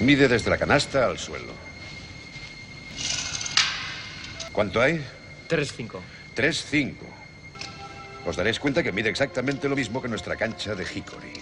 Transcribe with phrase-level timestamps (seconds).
[0.00, 1.52] Mide desde la canasta al suelo.
[4.52, 5.04] ¿Cuánto hay?
[5.48, 6.00] 3-5.
[6.36, 6.94] 3-5.
[8.26, 11.32] Os daréis cuenta que mide exactamente lo mismo que nuestra cancha de Hickory.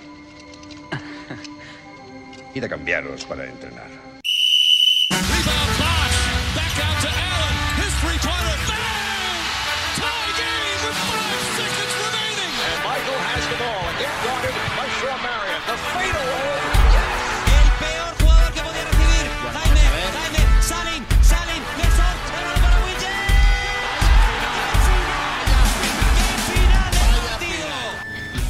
[2.55, 4.10] Id a cambiaros para entrenar.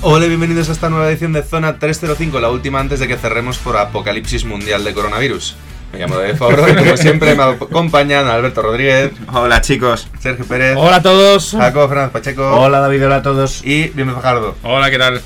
[0.02, 3.16] Hola y bienvenidos a esta nueva edición de Zona 305, la última antes de que
[3.16, 5.56] cerremos por apocalipsis mundial de coronavirus.
[5.92, 10.08] Me llamo David Fabro y como siempre me acompañan Alberto Rodríguez, Hola chicos.
[10.20, 11.50] Sergio Pérez, Hola a todos.
[11.50, 13.62] Jacob Fernández Pacheco Hola David, hola a todos.
[13.64, 14.56] y Bienve Fajardo.
[14.62, 15.20] Hola, ¿qué tal?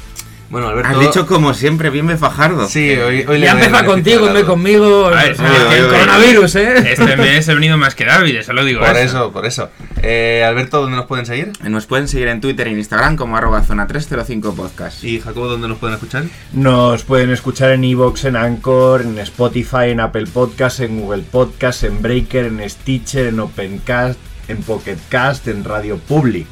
[0.54, 0.88] Bueno, Alberto...
[0.88, 2.68] Has dicho como siempre, bien me fajardo.
[2.68, 4.46] Sí, hoy, hoy le Ya empieza contigo, en duda.
[4.46, 5.06] conmigo.
[5.06, 6.92] A ver, el, coronavirus, ¿eh?
[6.92, 8.78] Este mes he venido más que David, eso lo digo.
[8.78, 9.02] Por ¿eh?
[9.02, 9.70] eso, por eso.
[10.00, 11.50] Eh, Alberto, ¿dónde nos pueden seguir?
[11.64, 15.02] Nos pueden seguir en Twitter e Instagram como arroba zona 305 podcast.
[15.02, 16.22] Y Jacobo, ¿dónde nos pueden escuchar?
[16.52, 21.82] Nos pueden escuchar en Evox, en Anchor, en Spotify, en Apple Podcast, en Google Podcast,
[21.82, 26.46] en Breaker, en Stitcher, en Opencast, en Pocketcast, en Radio Public.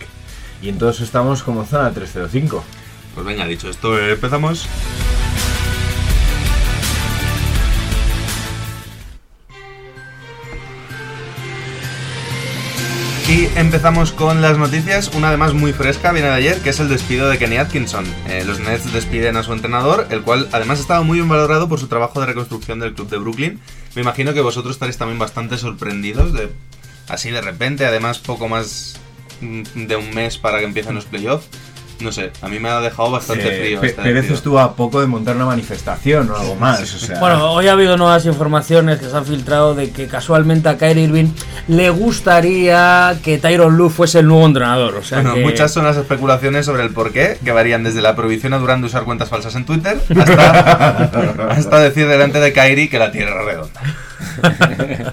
[0.61, 2.65] Y en todos estamos como Zona 305.
[3.15, 4.69] Pues venga, dicho esto, eh, empezamos.
[13.29, 16.89] Y empezamos con las noticias, una además muy fresca, viene de ayer, que es el
[16.89, 18.05] despido de Kenny Atkinson.
[18.29, 21.81] Eh, los Nets despiden a su entrenador, el cual además estaba muy bien valorado por
[21.81, 23.61] su trabajo de reconstrucción del club de Brooklyn.
[23.95, 26.51] Me imagino que vosotros estaréis también bastante sorprendidos de
[27.09, 29.01] así de repente, además poco más
[29.41, 31.49] mm, de un mes para que empiecen los playoffs.
[32.01, 33.81] No sé, a mí me ha dejado bastante Eh, frío.
[33.83, 36.81] Este Pérez estuvo a poco de montar una manifestación o algo más.
[36.81, 40.69] O sea, Bueno, hoy ha habido nuevas informaciones que se han filtrado de que casualmente
[40.69, 41.29] a Kyrie Irving
[41.69, 44.97] le gustaría que Tyron Lue fuese el nuevo entrenador.
[44.97, 48.17] O sea Bueno, que- muchas son las especulaciones sobre el porqué, que varían desde la
[48.17, 50.91] prohibición a Durán de usar cuentas falsas en Twitter hasta,
[51.51, 53.81] hasta decir delante de Kairi que la Tierra es redonda.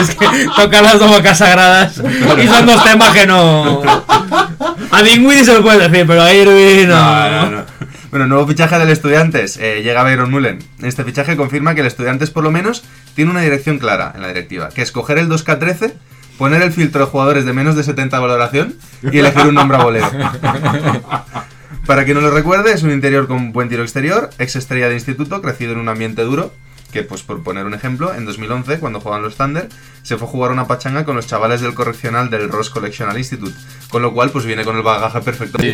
[0.00, 2.00] es que tocan las dos bocas sagradas
[2.42, 3.82] y son dos temas que no.
[4.90, 6.96] A Dingwiddie se lo puedes decir, pero a Irving no.
[6.96, 7.64] No, no, no.
[8.10, 9.56] Bueno, nuevo fichaje del Estudiantes.
[9.56, 10.58] eh, llega Byron Mullen.
[10.82, 12.82] Este fichaje confirma que el Estudiantes, por lo menos,
[13.14, 15.92] tiene una dirección clara en la directiva, que es coger el 2K13,
[16.36, 18.74] poner el filtro de jugadores de menos de 70 valoración
[19.12, 20.10] y elegir un nombre a voleo.
[21.86, 24.94] Para quien no lo recuerde, es un interior con buen tiro exterior, ex estrella de
[24.94, 26.52] instituto, crecido en un ambiente duro,
[26.92, 29.68] que pues por poner un ejemplo, en 2011, cuando jugaban los Thunder,
[30.02, 33.54] se fue a jugar una pachanga con los chavales del correccional del Ross Collectional Institute,
[33.88, 35.58] con lo cual pues viene con el bagaje perfecto.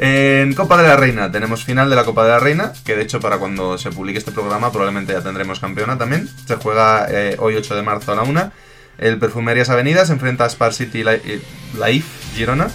[0.00, 3.02] En Copa de la Reina tenemos final de la Copa de la Reina, que de
[3.02, 6.28] hecho para cuando se publique este programa probablemente ya tendremos campeona también.
[6.46, 8.52] Se juega eh, hoy 8 de marzo a la 1.
[8.98, 11.42] El Perfumerias Avenida se enfrenta a Spar City Li- eh,
[11.84, 12.68] Life Girona.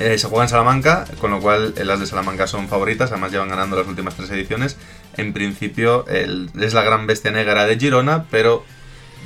[0.00, 3.48] Eh, se juega en Salamanca, con lo cual las de Salamanca son favoritas, además llevan
[3.50, 4.76] ganando las últimas tres ediciones.
[5.16, 8.64] En principio el- es la gran bestia negra de Girona, pero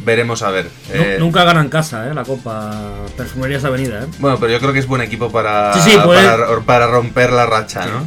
[0.05, 0.69] veremos a ver.
[0.93, 2.15] Eh, Nunca ganan casa, ¿eh?
[2.15, 2.73] La Copa
[3.17, 4.07] Perfumerías Avenida, ¿eh?
[4.19, 7.33] bueno, pero yo creo que es buen equipo para, Sí, sí, puede- para, para romper
[7.33, 8.07] la racha, ¿no?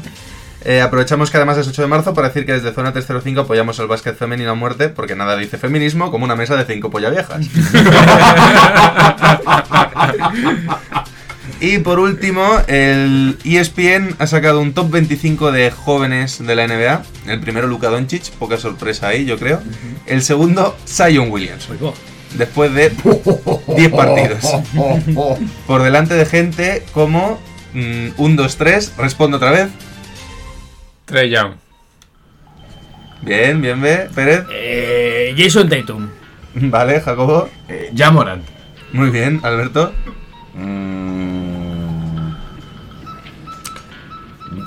[0.64, 3.80] Eh, aprovechamos que además es 8 de marzo para decir que desde Zona 305 apoyamos
[3.80, 7.10] el básquet femenino a muerte, porque nada dice feminismo como una mesa de cinco polla
[7.10, 7.44] viejas.
[11.62, 17.04] y por último, el ESPN ha sacado un top 25 de jóvenes de la NBA.
[17.28, 19.62] El primero, Luka Doncic, poca sorpresa ahí, yo creo.
[20.08, 21.68] El segundo, Zion Williams,
[22.36, 22.92] después de
[23.76, 24.46] 10 partidos
[25.68, 27.40] por delante de gente como
[27.74, 29.68] 1, 2, 3, respondo otra vez.
[31.06, 31.54] Trey Young.
[33.22, 34.46] Bien, bien, ve, Pérez.
[34.52, 36.10] Eh, Jason Tatum.
[36.56, 37.50] Vale, Jacobo.
[37.70, 38.44] eh, Jamorant.
[38.94, 39.94] Muy bien, Alberto.
[40.56, 41.41] Mm.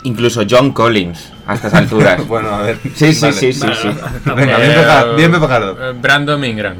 [0.04, 2.24] Incluso John Collins a estas alturas.
[2.28, 2.78] Bueno, a ver.
[2.94, 3.32] Sí, sí, Vale.
[3.32, 3.88] sí, sí, sí.
[4.24, 6.76] Venga, bien, Eh, bien eh, Brandon Ingram.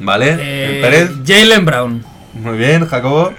[0.00, 1.10] Vale, Eh, Pérez.
[1.26, 2.04] Jalen Brown.
[2.34, 3.32] Muy bien, Jacobo.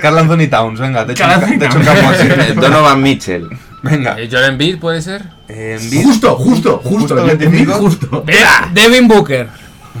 [0.00, 2.28] Carl Anthony Towns, venga, te echo un, ca- te echo un campo así.
[2.54, 3.48] Donovan Mitchell.
[3.82, 4.18] Venga.
[4.18, 5.24] Eh, Joel Embiid puede ser.
[5.48, 6.02] Eh, Embiid.
[6.04, 6.98] Justo, justo, justo.
[7.16, 7.72] Justo 25.
[7.74, 8.24] justo.
[8.26, 8.34] De-
[8.72, 9.48] Devin Booker.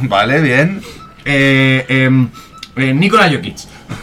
[0.02, 0.80] Vale, bien.
[1.26, 2.28] Eh, em,
[2.76, 3.56] eh, Nikola Jokic.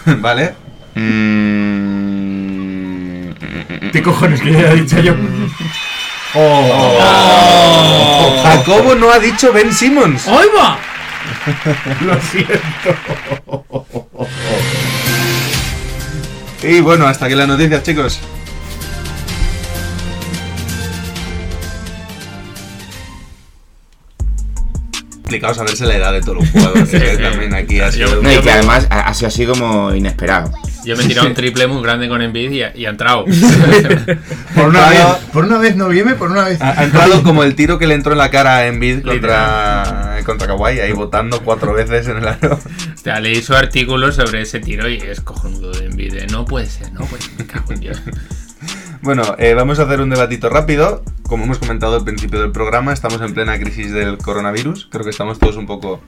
[0.21, 0.53] Vale.
[0.93, 2.50] Mm.
[3.89, 5.15] ¿Qué cojones que ya he dicho yo?
[6.35, 6.99] Oh.
[7.01, 8.43] Oh.
[8.43, 10.27] Jacobo no ha dicho Ben Simmons.
[10.27, 10.77] ¡Hoy va!
[12.01, 12.95] Lo siento.
[16.61, 18.19] Y bueno, hasta aquí las noticias, chicos.
[25.21, 26.91] Explicaos a verse la edad de todos los jugadores.
[27.21, 28.21] también aquí ha sido...
[28.21, 30.51] Que además así ha como inesperado.
[30.83, 33.25] Yo me he tirado un triple muy grande con Envid y, ha- y ha entrado.
[34.55, 34.99] Por una, vez,
[35.31, 36.61] por una vez no viene, por una vez.
[36.61, 40.19] Ha, ha entrado como el tiro que le entró en la cara a Embiid contra,
[40.25, 42.59] contra Kawhi, ahí votando cuatro veces en el aro.
[42.93, 46.13] Hostia, leí su artículo sobre ese tiro y es cojonudo de Envid.
[46.15, 46.27] ¿eh?
[46.31, 47.31] No puede ser, no puede ser.
[47.37, 48.01] Me cago en Dios.
[49.01, 51.03] Bueno, eh, vamos a hacer un debatito rápido.
[51.23, 54.87] Como hemos comentado al principio del programa, estamos en plena crisis del coronavirus.
[54.91, 56.01] Creo que estamos todos un poco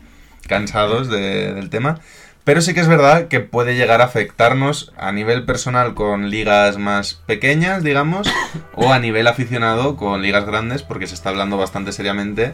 [0.47, 1.99] cansados de- del tema.
[2.43, 6.77] Pero sí que es verdad que puede llegar a afectarnos a nivel personal con ligas
[6.77, 8.27] más pequeñas, digamos,
[8.75, 12.53] o a nivel aficionado con ligas grandes, porque se está hablando bastante seriamente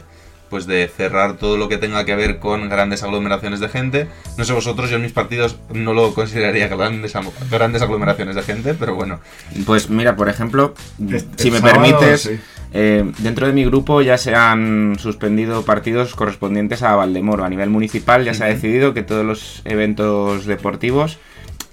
[0.50, 4.07] pues de cerrar todo lo que tenga que ver con grandes aglomeraciones de gente.
[4.38, 7.13] No sé vosotros, yo en mis partidos no lo consideraría grandes,
[7.51, 9.19] grandes aglomeraciones de gente, pero bueno,
[9.66, 10.74] Pues mira, por ejemplo,
[11.12, 12.40] Es- si el me sábado, permites, sí.
[12.74, 17.44] eh, dentro de mi grupo ya se han suspendido partidos correspondientes a Valdemoro.
[17.46, 21.18] A nivel municipal ya se ha decidido que todos los eventos deportivos,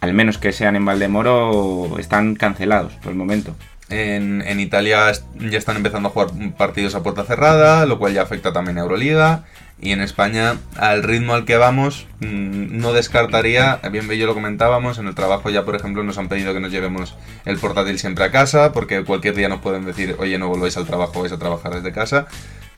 [0.01, 3.55] al menos que sean en Valdemoro, están cancelados por el momento.
[3.89, 8.53] En, Italia ya están empezando a jugar partidos a puerta cerrada, lo cual ya afecta
[8.53, 9.45] también a Euroliga.
[9.79, 14.99] Y en España, al ritmo al que vamos, mm, no descartaría, bien yo lo comentábamos,
[14.99, 18.25] en el trabajo ya, por ejemplo, nos han pedido que nos llevemos el portátil siempre
[18.25, 21.39] a casa, porque cualquier día nos pueden decir, oye, no volváis al trabajo, vais a
[21.39, 22.27] trabajar desde casa.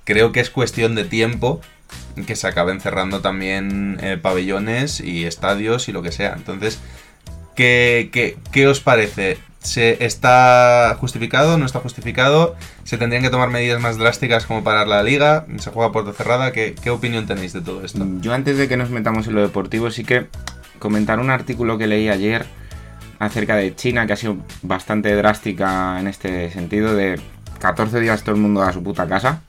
[0.04, 1.60] Creo que es cuestión de tiempo
[2.26, 6.34] que se acaben cerrando también eh, pabellones y estadios y lo que sea.
[6.36, 6.80] Entonces,
[7.58, 9.36] ¿Qué, qué, qué os parece?
[9.60, 11.58] ¿Se está justificado?
[11.58, 12.54] ¿No está justificado?
[12.84, 15.46] ¿Se tendrían que tomar medidas más drásticas como parar la liga?
[15.58, 16.52] ¿Se juega a puerta cerrada?
[16.52, 18.06] ¿Qué, qué opinión tenéis de todo esto?
[18.20, 20.26] Yo antes de que nos metamos en lo deportivo, sí que
[20.78, 22.46] comentar un artículo que leí ayer
[23.18, 27.20] acerca de China, que ha sido bastante drástica en este sentido, de
[27.58, 29.42] 14 días todo el mundo a su puta casa.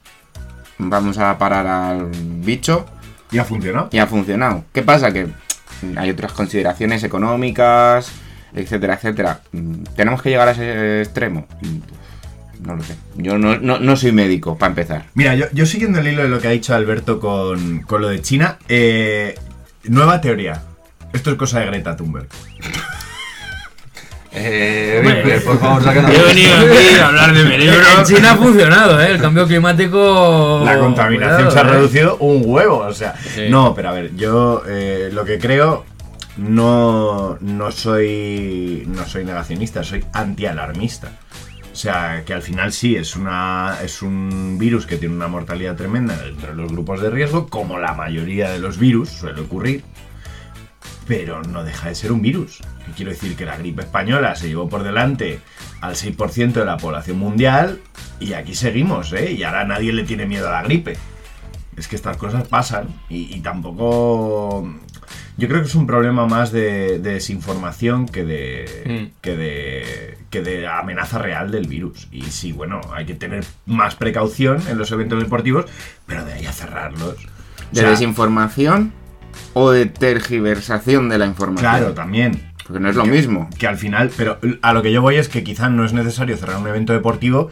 [0.80, 2.86] Vamos a parar al bicho
[3.32, 3.90] Y ha funcionado.
[3.92, 4.64] y ha funcionado.
[4.74, 5.14] ¿Qué pasa?
[5.14, 5.28] Que
[5.96, 8.12] hay otras consideraciones económicas,
[8.56, 9.42] etcétera, etcétera.
[9.52, 11.48] Mm, ¿Tenemos que llegar a ese extremo?
[11.62, 12.96] Mm, No lo sé.
[13.16, 15.06] Yo no, no- no soy médico, para empezar.
[15.14, 18.10] Mira, yo, yo siguiendo el hilo de lo que ha dicho Alberto con, con lo
[18.10, 19.36] de China, eh,
[19.86, 20.64] nueva teoría.
[21.14, 22.28] Esto es cosa de Greta Thunberg.
[24.32, 26.14] Eh, Hombre, por favor, sácanos.
[26.14, 27.80] Yo he venido aquí a hablar de mi libro.
[27.98, 29.12] En China ha funcionado, ¿eh?
[29.12, 30.62] El cambio climático.
[30.64, 31.74] La contaminación Cuidado, se ha ¿eh?
[31.74, 33.16] reducido un huevo, o sea.
[33.34, 33.48] Sí.
[33.50, 35.84] No, pero a ver, yo eh, lo que creo
[36.40, 41.12] no, no soy no soy negacionista, soy antialarmista.
[41.72, 45.76] O sea, que al final sí, es, una, es un virus que tiene una mortalidad
[45.76, 49.84] tremenda entre los grupos de riesgo, como la mayoría de los virus suele ocurrir,
[51.08, 52.60] pero no deja de ser un virus.
[52.90, 55.40] Y quiero decir que la gripe española se llevó por delante
[55.80, 57.80] al 6% de la población mundial
[58.20, 59.32] y aquí seguimos, ¿eh?
[59.32, 60.98] Y ahora nadie le tiene miedo a la gripe.
[61.78, 64.68] Es que estas cosas pasan y tampoco...
[65.40, 69.20] Yo creo que es un problema más de, de desinformación que de, Mm.
[69.22, 72.08] que, de, que de amenaza real del virus.
[72.12, 75.66] Y sí, bueno, hay que tener más precaución en los eventos deportivos,
[76.06, 77.16] pero de ahí a cerrarlos.
[77.16, 78.92] O ¿De sea, desinformación
[79.54, 81.72] o de tergiversación de la información?
[81.72, 82.52] Claro, también.
[82.66, 83.50] Porque no es lo que- mismo.
[83.58, 86.38] Que al final, pero a lo que yo voy es que quizá no es necesario
[86.38, 87.50] cerrar un evento deportivo.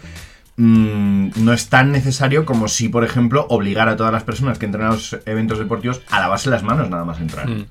[0.60, 4.66] mm, no es tan necesario como si, por ejemplo, obligar a todas las personas que
[4.66, 7.48] entran a los eventos deportivos a lavarse las manos nada más entrar.
[7.48, 7.66] Mm.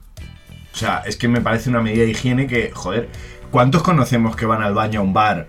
[0.77, 3.09] O sea, es que me parece una medida de higiene que, joder,
[3.51, 5.47] ¿cuántos conocemos que van al baño a un bar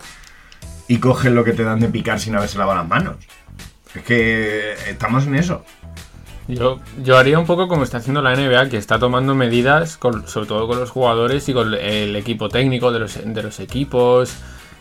[0.88, 3.17] y cogen lo que te dan de picar sin haberse lavado las manos?
[3.93, 5.65] Es que estamos en eso.
[6.48, 10.48] Yo, yo haría un poco como está haciendo la NBA, que está tomando medidas, sobre
[10.48, 14.34] todo con los jugadores y con el equipo técnico de los, de los equipos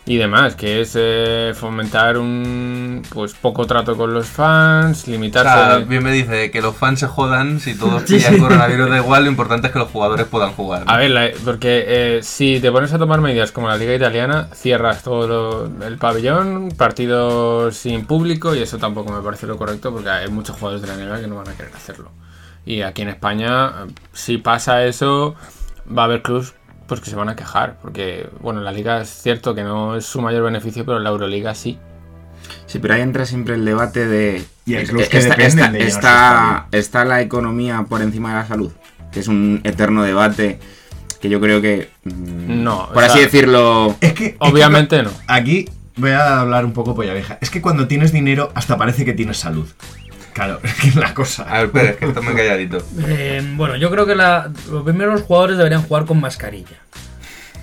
[0.08, 5.52] y demás, que es eh, fomentar un pues poco trato con los fans, O limitarse...
[5.52, 9.24] sea, bien me dice que los fans se jodan, si todos pillan coronavirus da igual,
[9.24, 10.84] lo importante es que los jugadores puedan jugar.
[10.86, 14.48] A ver, la- porque eh, si te pones a tomar medidas como la liga italiana,
[14.54, 19.92] cierras todo lo- el pabellón, partidos sin público y eso tampoco me parece lo correcto
[19.92, 22.10] porque hay muchos jugadores de la NBA que no van a querer hacerlo.
[22.64, 25.34] Y aquí en España, eh, si pasa eso,
[25.86, 26.54] va a haber clubs
[26.86, 30.04] pues que se van a quejar porque bueno, la liga es cierto que no es
[30.06, 31.78] su mayor beneficio, pero la Euroliga sí.
[32.66, 34.44] Sí, pero ahí entra siempre el debate de...
[34.66, 38.46] Y que está, dependen está- de llenarse está- está la economía por encima de la
[38.46, 38.72] salud,
[39.12, 40.58] que es un eterno debate
[41.20, 41.90] que yo creo que...
[42.04, 43.96] mm, No, Por o así sea- decirlo...
[44.00, 44.26] Es que.
[44.26, 45.10] es que Obviamente no.
[45.26, 47.38] Aquí voy a hablar un poco polla vieja.
[47.40, 49.66] Es que cuando tienes dinero, hasta parece que tienes salud.
[50.36, 51.44] Claro, es que es la cosa.
[51.48, 52.78] A ver, es que está muy calladito.
[53.08, 56.76] Eh, bueno, yo creo que la, lo primero los jugadores deberían jugar con mascarilla.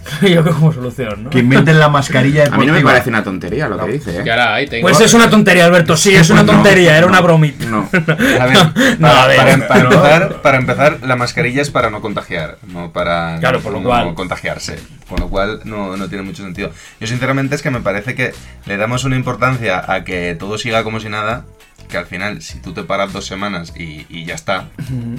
[0.22, 1.30] Yo creo como solución, ¿no?
[1.30, 4.20] Que inventen la mascarilla A mí no me parece una tontería lo que dice, ¿eh?
[4.30, 4.82] ahora ahí tengo.
[4.82, 7.65] Pues es una tontería, Alberto, sí, es una No, tontería, era no, una bromita.
[7.70, 7.89] No.
[7.94, 11.89] A ver, No, para, a ver, para- para empezar, para empezar, la mascarilla es para
[11.89, 14.13] no contagiar, no para Claro, por lo no cual.
[14.13, 14.77] contagiarse.
[15.08, 16.72] Con lo cual no, no tiene mucho sentido.
[17.00, 18.34] Yo sinceramente es que me parece que
[18.65, 21.46] le damos una importancia a que todo siga como si nada,
[21.88, 24.70] que al final si tú te paras dos semanas y, y ya está,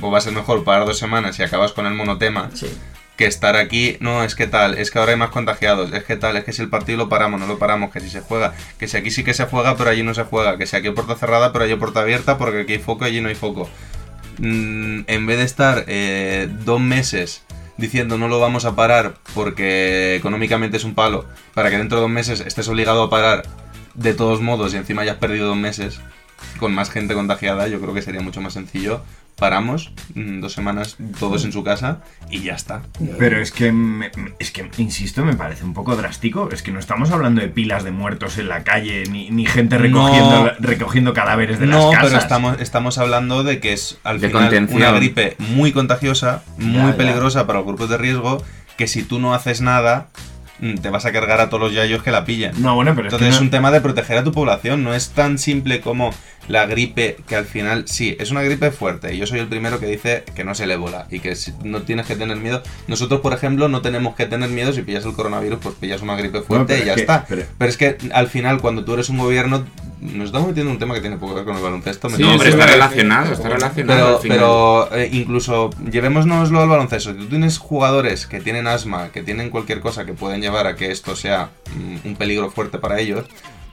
[0.00, 2.50] pues va a ser mejor parar dos semanas y acabas con el monotema.
[2.54, 2.66] Sí.
[3.16, 6.16] Que estar aquí, no, es que tal, es que ahora hay más contagiados, es que
[6.16, 8.54] tal, es que si el partido lo paramos, no lo paramos, que si se juega,
[8.76, 10.88] que si aquí sí que se juega, pero allí no se juega, que si aquí
[10.88, 13.28] hay puerta cerrada, pero allí hay puerta abierta, porque aquí hay foco y allí no
[13.28, 13.71] hay foco.
[14.38, 17.44] Mm, en vez de estar eh, dos meses
[17.76, 22.02] diciendo no lo vamos a parar porque económicamente es un palo, para que dentro de
[22.02, 23.44] dos meses estés obligado a parar
[23.94, 26.00] de todos modos y encima hayas perdido dos meses
[26.58, 29.02] con más gente contagiada, yo creo que sería mucho más sencillo.
[29.36, 32.82] Paramos, mm, dos semanas todos en su casa y ya está.
[33.18, 36.50] Pero es que, me- es que, insisto, me parece un poco drástico.
[36.52, 39.76] Es que no estamos hablando de pilas de muertos en la calle, ni, ni gente
[39.76, 40.50] recogiendo, No.
[40.60, 42.08] recogiendo cadáveres de no, las casas.
[42.10, 44.80] pero estamos, estamos hablando de que es al De final contención.
[44.80, 46.96] una gripe muy contagiosa, muy Ya, ya.
[46.96, 48.40] peligrosa para los grupos de riesgo,
[48.78, 50.10] que si tú no haces nada,
[50.80, 52.52] te vas a cargar a todos los yayos que la pillen.
[52.62, 55.11] No, bueno, pero es Entonces es un tema de proteger a tu población, no es
[55.11, 56.11] tan simple como
[56.49, 59.14] la gripe, que al final sí, es una gripe fuerte.
[59.14, 61.83] Y yo soy el primero que dice que no es el ébola y que no
[61.83, 62.62] tienes que tener miedo.
[62.87, 66.16] Nosotros, por ejemplo, no tenemos que tener miedo si pillas el coronavirus, pues pillas una
[66.16, 67.25] gripe fuerte y ya es que- está.
[67.28, 67.71] pero- Pero...
[67.71, 69.64] es que al final, cuando tú eres un gobierno,
[70.00, 72.11] nos estamos metiendo en un tema que tiene poco que ver con el baloncesto.
[72.11, 73.99] Sí, hombre, está relacionado, está relacionado.
[73.99, 74.37] pero, al final.
[74.38, 77.12] pero eh, incluso llevémonoslo al baloncesto.
[77.12, 80.76] Si tú tienes jugadores que tienen asma, que tienen cualquier cosa que pueden llevar a
[80.76, 83.25] que esto sea mm, un peligro fuerte para ellos,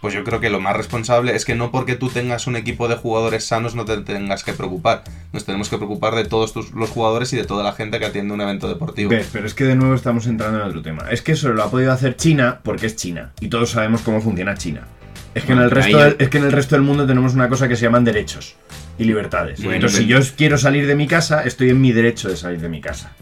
[0.01, 2.88] pues yo creo que lo más responsable es que no porque tú tengas un equipo
[2.88, 5.03] de jugadores sanos no te tengas que preocupar.
[5.31, 8.05] Nos tenemos que preocupar de todos tus- los jugadores y de toda la gente que
[8.05, 9.11] atiende un evento deportivo.
[9.11, 11.05] Ves, pero es que de nuevo estamos entrando en otro tema.
[11.11, 13.31] Es que eso lo ha podido hacer China porque es China.
[13.41, 14.88] Y todos sabemos cómo funciona China.
[15.35, 17.35] Es que, en Bueno, el resto del, es que en el resto del mundo tenemos
[17.35, 18.55] una cosa que se llaman derechos
[18.97, 19.59] y libertades.
[19.59, 22.59] Bueno, Entonces, si yo quiero salir de mi casa, estoy en mi derecho de salir
[22.59, 23.13] de mi casa.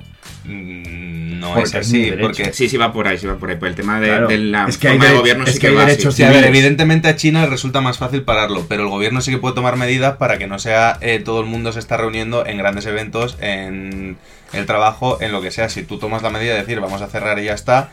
[0.45, 3.57] Mm, no Porque es así, porque Sí, sí, va por ahí, sí va por ahí.
[3.57, 4.27] Por el tema de, Claro.
[4.27, 5.91] de la Es que hay forma de gobierno es sí que hay va así.
[5.91, 9.21] derechos Sí, a ver, evidentemente a China le resulta más fácil pararlo, pero el gobierno
[9.21, 11.97] sí que puede tomar medidas para que no sea eh, todo el mundo se está
[11.97, 14.17] reuniendo en grandes eventos, en
[14.53, 15.69] el trabajo, en lo que sea.
[15.69, 17.91] Si tú tomas la medida de decir vamos a cerrar y ya está,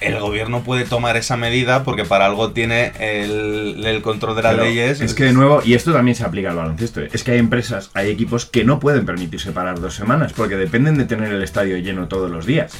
[0.00, 4.52] el gobierno puede tomar esa medida porque para algo tiene el, el control de las
[4.52, 5.00] Pero leyes.
[5.00, 7.90] Es que de nuevo, y esto también se aplica al baloncesto, es que hay empresas,
[7.94, 11.76] hay equipos que no pueden permitirse parar dos semanas porque dependen de tener el estadio
[11.78, 12.72] lleno todos los días.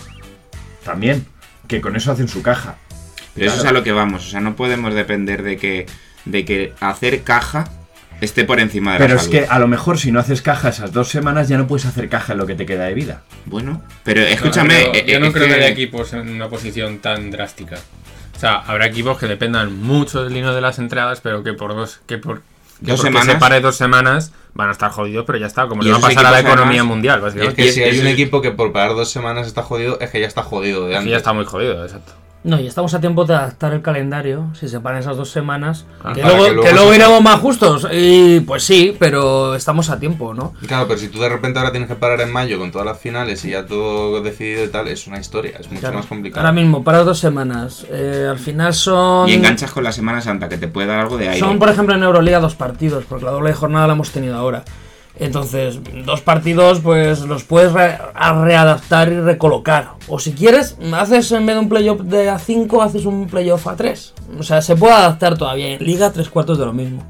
[0.85, 1.27] También,
[1.67, 2.77] que con eso hacen su caja.
[3.35, 4.27] Pero eso es a lo que vamos.
[4.27, 5.87] O sea, no podemos depender de que,
[6.25, 7.71] de que hacer caja
[8.21, 9.39] esté por encima de Pero la es salud.
[9.39, 12.09] que a lo mejor si no haces caja esas dos semanas ya no puedes hacer
[12.09, 13.23] caja en lo que te queda de vida.
[13.47, 14.85] Bueno, pero escúchame.
[14.87, 17.77] No, eh, yo no es creo que que- haya equipos en una posición tan drástica.
[18.37, 21.75] O sea, habrá equipos que dependan mucho del lino de las entradas, pero que por
[21.75, 22.43] dos, que por
[22.85, 23.35] que Dos porque semanas.
[23.35, 26.01] se pare dos semanas van a estar jodidos, pero ya está, como le va a
[26.01, 27.63] pasar a la economía además, mundial, Y es básicamente.
[27.63, 30.11] que es- si hay es- un equipo que por parar dos semanas está jodido, es
[30.11, 31.11] que ya está jodido de Es que antes.
[31.11, 32.13] ya está muy jodido, exacto.
[32.49, 35.85] No, y estamos a tiempo de adaptar el calendario, si se paran esas dos semanas.
[36.03, 37.87] Ah, que, luego, que luego que luego se- iremos más justos.
[37.93, 40.55] Y pues sí, pero estamos a tiempo, ¿no?
[40.67, 42.99] Claro, pero si tú de repente ahora tienes que parar en mayo con todas las
[42.99, 45.97] finales y ya todo decidido y tal, es una historia, es mucho Claro.
[45.99, 46.41] más complicado.
[46.47, 47.85] Ahora mismo, para dos semanas.
[47.91, 49.29] Eh, al final son.
[49.29, 51.39] Y enganchas con la Semana Santa, que te puede dar algo de aire.
[51.41, 54.65] Son, por ejemplo, en Euroliga dos partidos, porque la doble jornada la hemos tenido ahora.
[55.21, 59.95] Entonces, dos partidos, pues los puedes readaptar y recolocar.
[60.07, 64.13] O si quieres, haces en vez de un playoff de A5, haces un playoff A3.
[64.39, 65.75] O sea, se puede adaptar todavía.
[65.75, 67.05] En Liga, tres cuartos de lo mismo.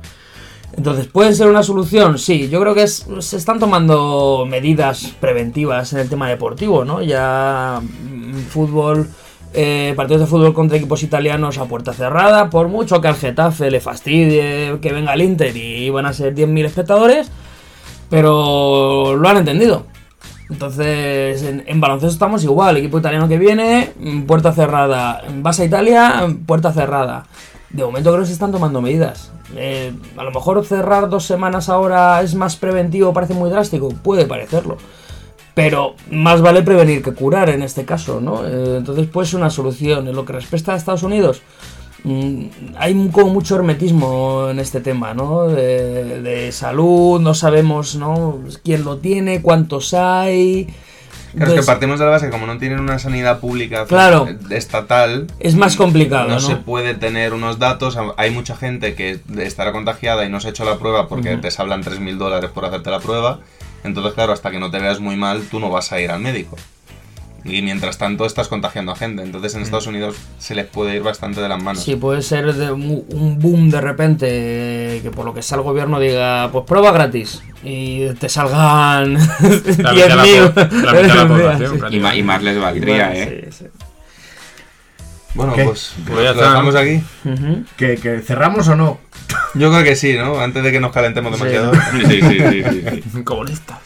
[0.77, 2.19] Entonces, ¿puede ser una solución?
[2.19, 7.03] Sí, yo creo que se están tomando medidas preventivas en el tema deportivo, ¿no?
[7.03, 9.09] Ya mm, fútbol,
[9.55, 13.71] eh, partidos de fútbol contra equipos italianos a puerta cerrada, por mucho que al Getafe
[13.71, 17.31] le fastidie que venga el Inter y van a ser 10.000 espectadores,
[18.09, 19.87] pero lo han entendido.
[20.51, 26.27] Entonces, en, baloncesto estamos igual, equipo italiano que viene, mm, puerta cerrada, vas a Italia,
[26.47, 27.27] puerta cerrada.
[27.71, 29.31] De momento creo que se están tomando medidas.
[29.55, 34.25] Eh, a lo mejor cerrar dos semanas ahora es más preventivo, parece muy drástico, puede
[34.25, 34.79] parecerlo.
[35.55, 38.47] Pero más vale prevenir que curar en este caso, ¿no?
[38.47, 40.09] Eh, entonces puede ser una solución.
[40.09, 44.81] En lo que respecta a Estados Unidos, mm, hay un- como mucho hermetismo en este
[44.81, 45.49] tema, ¿no?
[45.49, 48.39] De, de salud, no sabemos, ¿no?
[48.65, 50.65] Quién lo tiene, cuántos hay.
[50.65, 50.79] Claro,
[51.31, 54.27] es que Entonces, partimos de la base que como no tienen una sanidad pública Claro.
[54.49, 56.41] estatal, Es más complicado, no, ¿no?
[56.41, 57.99] se puede tener unos datos.
[58.17, 61.51] Hay mucha gente que estará contagiada y no se ha hecho la prueba porque te
[61.51, 63.41] salvan 3.000 dólares por hacerte la prueba.
[63.85, 66.21] Entonces, claro, hasta que no te veas muy mal, tú no vas a ir al
[66.21, 66.57] médico.
[67.49, 69.23] Y mientras tanto estás contagiando a gente.
[69.23, 71.83] Entonces en Estados Unidos se les puede ir bastante de las manos.
[71.83, 75.65] Sí, puede ser de un boom de repente eh, que por lo que sea el
[75.65, 79.15] gobierno diga, pues prueba gratis y te salgan
[79.79, 80.53] La mitad de la 10.000.
[80.53, 81.97] po- la mitad de la población, Sí.
[81.97, 83.49] Y, y más les valdría, Bueno, ¿eh?
[83.51, 83.71] sí, sí.
[85.35, 85.65] Bueno, ¿Qué?
[85.65, 87.03] pues, Pues ya lo está, dejamos aquí.
[87.77, 88.99] ¿Que, que cerramos o no?
[89.55, 90.41] Yo creo que sí, ¿no?
[90.41, 91.45] Antes de que nos calentemos Sí.
[91.45, 91.73] demasiado.
[91.93, 93.23] Sí, sí, sí, sí, sí.
[93.25, 93.79] Comunistas.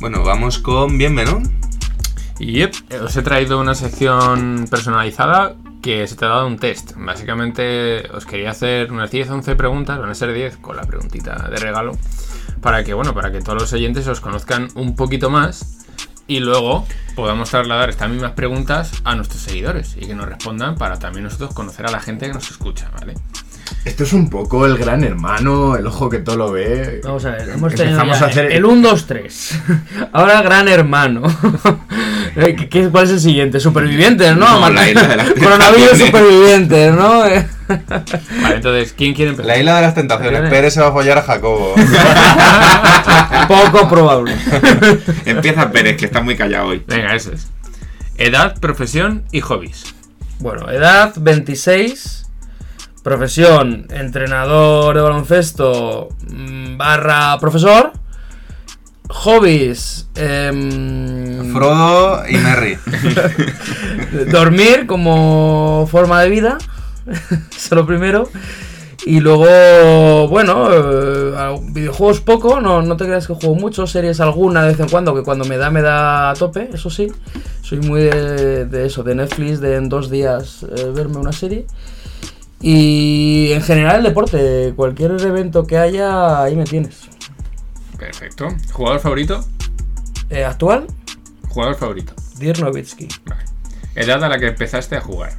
[0.00, 1.42] Bueno, vamos con Bienve, ¿no?
[2.38, 6.92] Y yep, os he traído una sección personalizada que se te ha dado un test.
[6.96, 11.48] Básicamente os quería hacer unas 10 11 preguntas, van a ser 10 con la preguntita
[11.50, 11.98] de regalo,
[12.60, 15.84] para que bueno, para que todos los oyentes os conozcan un poquito más
[16.28, 16.86] y luego
[17.16, 21.52] podamos trasladar estas mismas preguntas a nuestros seguidores y que nos respondan para también nosotros
[21.54, 23.14] conocer a la gente que nos escucha, ¿vale?
[23.84, 27.00] Esto es un poco el gran hermano, el ojo que todo lo ve.
[27.02, 29.60] Vamos a ver, hemos tenido ya a hacer el 1, 2, 3.
[30.12, 31.22] Ahora Gran Hermano.
[32.34, 33.58] ¿Qué- qué- ¿Cuál es el siguiente?
[33.60, 34.60] Supervivientes, ¿no?
[34.60, 37.20] No, la isla de las Coronavirus supervivientes, ¿no?
[38.42, 39.46] Vale, entonces, ¿quién quiere empezar?
[39.46, 40.50] La isla de las tentaciones.
[40.50, 41.74] Pérez se va a follar a Jacobo.
[43.48, 44.36] Poco probable.
[45.24, 46.82] Empieza Pérez, que está muy callado hoy.
[46.86, 47.46] Venga, ese es.
[48.16, 49.84] Edad, profesión y hobbies.
[50.40, 52.17] Bueno, edad 26.
[53.08, 57.90] Profesión, entrenador de baloncesto mm, barra profesor.
[59.08, 62.76] Hobbies, em, Frodo y Merry.
[64.30, 66.58] dormir como forma de vida.
[67.06, 68.28] Eso es lo primero.
[69.06, 74.64] Y luego, bueno, eh, videojuegos poco, no, no te creas que juego mucho, series alguna
[74.64, 77.10] de vez en cuando, que cuando me da, me da a tope, eso sí.
[77.62, 81.64] Soy muy de, de eso, de Netflix, de en dos días eh, verme una serie.
[82.60, 87.08] Y en general el deporte, cualquier evento que haya, ahí me tienes.
[87.98, 88.48] Perfecto.
[88.72, 89.44] ¿Jugador favorito?
[90.30, 90.86] Eh, actual,
[91.48, 92.12] Jugador favorito.
[92.38, 93.42] Dirk Nowitzki, Vale.
[93.94, 95.32] Edad a la que empezaste a jugar.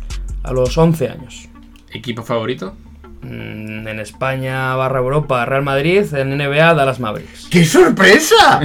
[0.43, 1.47] a los 11 años.
[1.91, 2.73] Equipo favorito.
[3.21, 7.47] Mm, En España barra Europa, Real Madrid, en NBA, Dallas Mavericks.
[7.49, 8.61] ¡Qué sorpresa!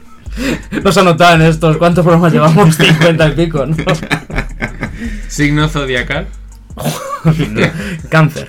[0.84, 2.74] Nos anotaban estos, ¿cuántos programas llevamos?
[2.76, 3.76] 50 y pico, ¿no?
[5.28, 6.26] Signo zodiacal.
[8.08, 8.48] Cáncer.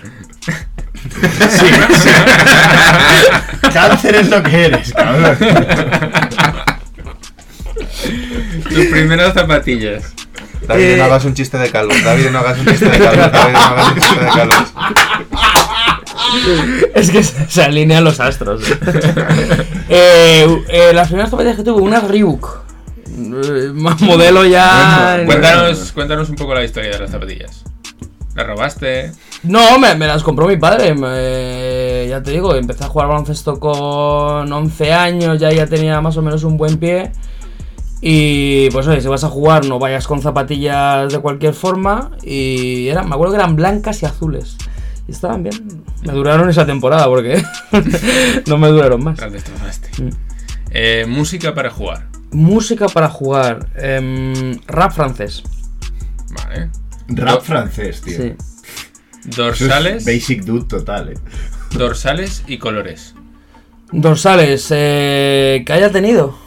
[3.74, 5.38] Cáncer es lo que eres, cabrón.
[8.70, 10.14] Tus primeras zapatillas.
[10.68, 10.98] David, Eh.
[10.98, 12.04] no hagas un chiste de calvos.
[12.04, 13.32] David, no hagas un chiste de calvos.
[13.32, 14.74] David, no hagas un chiste de calvos.
[16.96, 18.62] Es que se, se alinean los astros.
[19.90, 22.60] eh, eh, las primeras zapatillas que tuve, una Reebok.
[23.08, 25.24] Eh, más modelo ya.
[25.26, 27.64] Cuéntanos, cuéntanos un poco la historia de las zapatillas.
[28.40, 29.12] ¿Las robaste?
[29.44, 30.94] No, me, me las compró mi padre.
[30.96, 36.16] me- ya te digo, empecé a jugar baloncesto con 11 años, ya ya tenía más
[36.16, 37.12] o menos un buen pie.
[38.02, 42.12] Y pues oye, si vas a jugar no vayas con zapatillas de cualquier forma.
[42.24, 44.56] Y eran, me acuerdo que eran blancas y azules.
[45.08, 45.84] Y estaban bien.
[46.04, 47.44] Me duraron esa temporada porque
[48.48, 49.20] no me duraron más.
[49.20, 49.90] Las destrozaste.
[50.02, 50.10] Mm.
[50.72, 52.08] Eh, música para jugar.
[52.32, 53.68] Música para jugar.
[53.76, 55.44] em, rap francés.
[56.32, 56.70] Vale.
[57.10, 58.18] Rap francés, tío.
[58.18, 58.34] Sí.
[58.34, 60.06] Eso es Dorsales.
[60.06, 61.18] Basic dude total, eh.
[61.78, 63.16] Dorsales y colores.
[63.92, 66.38] Dorsales eh, que haya tenido.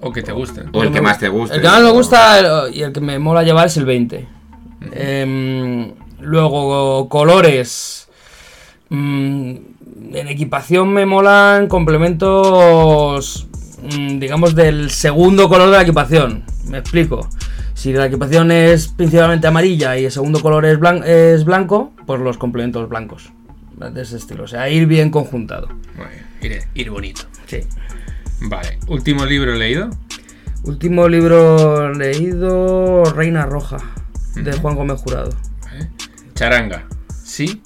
[0.00, 0.70] O que te gusten.
[0.72, 1.56] O el que más te guste.
[1.56, 4.26] El que más me gusta el- y el que me mola llevar es el 20.
[4.92, 8.08] Em, luego, colores.
[8.90, 9.50] Mm,
[10.14, 13.46] en equipación me molan complementos,
[13.82, 16.44] mm, digamos, del segundo color de la equipación.
[16.68, 17.28] Me explico.
[17.78, 22.20] Si la equipación es principalmente amarilla y el segundo color es, blan- es blanco, pues
[22.20, 23.32] los complementos blancos.
[23.76, 24.42] De ese estilo.
[24.42, 25.68] O sea, ir bien conjuntado.
[26.40, 26.54] Bien.
[26.54, 27.22] Ir, ir bonito.
[27.46, 27.60] Sí.
[28.40, 28.80] Vale.
[28.88, 29.90] Último libro leído.
[30.64, 33.78] Último libro leído, Reina Roja,
[34.34, 35.30] de Juan Gómez Jurado.
[35.62, 35.88] Vale.
[36.34, 36.84] Charanga.
[37.22, 37.62] ¿Sí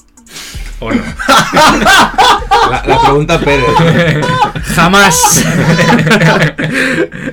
[0.84, 1.02] o no?
[2.70, 3.66] La, la pregunta Pérez.
[4.76, 5.44] Jamás.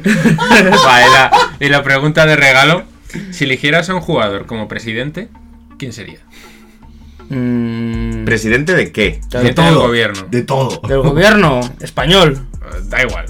[0.04, 2.84] Vale, la- y la pregunta de regalo.
[3.32, 5.30] Si eligieras a un jugador como presidente,
[5.78, 6.20] ¿quién sería?
[7.30, 9.22] Mm, ¿Presidente de qué?
[9.30, 10.28] Presidente del gobierno.
[10.30, 10.82] De todo.
[10.88, 12.40] del gobierno español.
[12.62, 13.26] Eh, Da igual.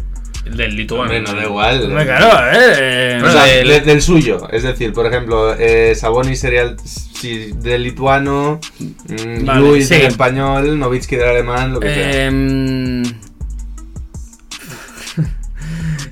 [0.45, 1.03] El del lituano.
[1.03, 1.83] Hombre, no da igual.
[1.83, 3.21] Hombre, claro, eh.
[3.23, 4.49] O sea, del- de- del suyo.
[4.51, 6.77] Es decir, por ejemplo, eh, Sabonis sería el,
[7.19, 9.95] si, del lituano, mm, Vale, Luis sí.
[9.95, 12.25] del español, Novitsky del alemán, lo que sea.
[12.25, 13.03] Em,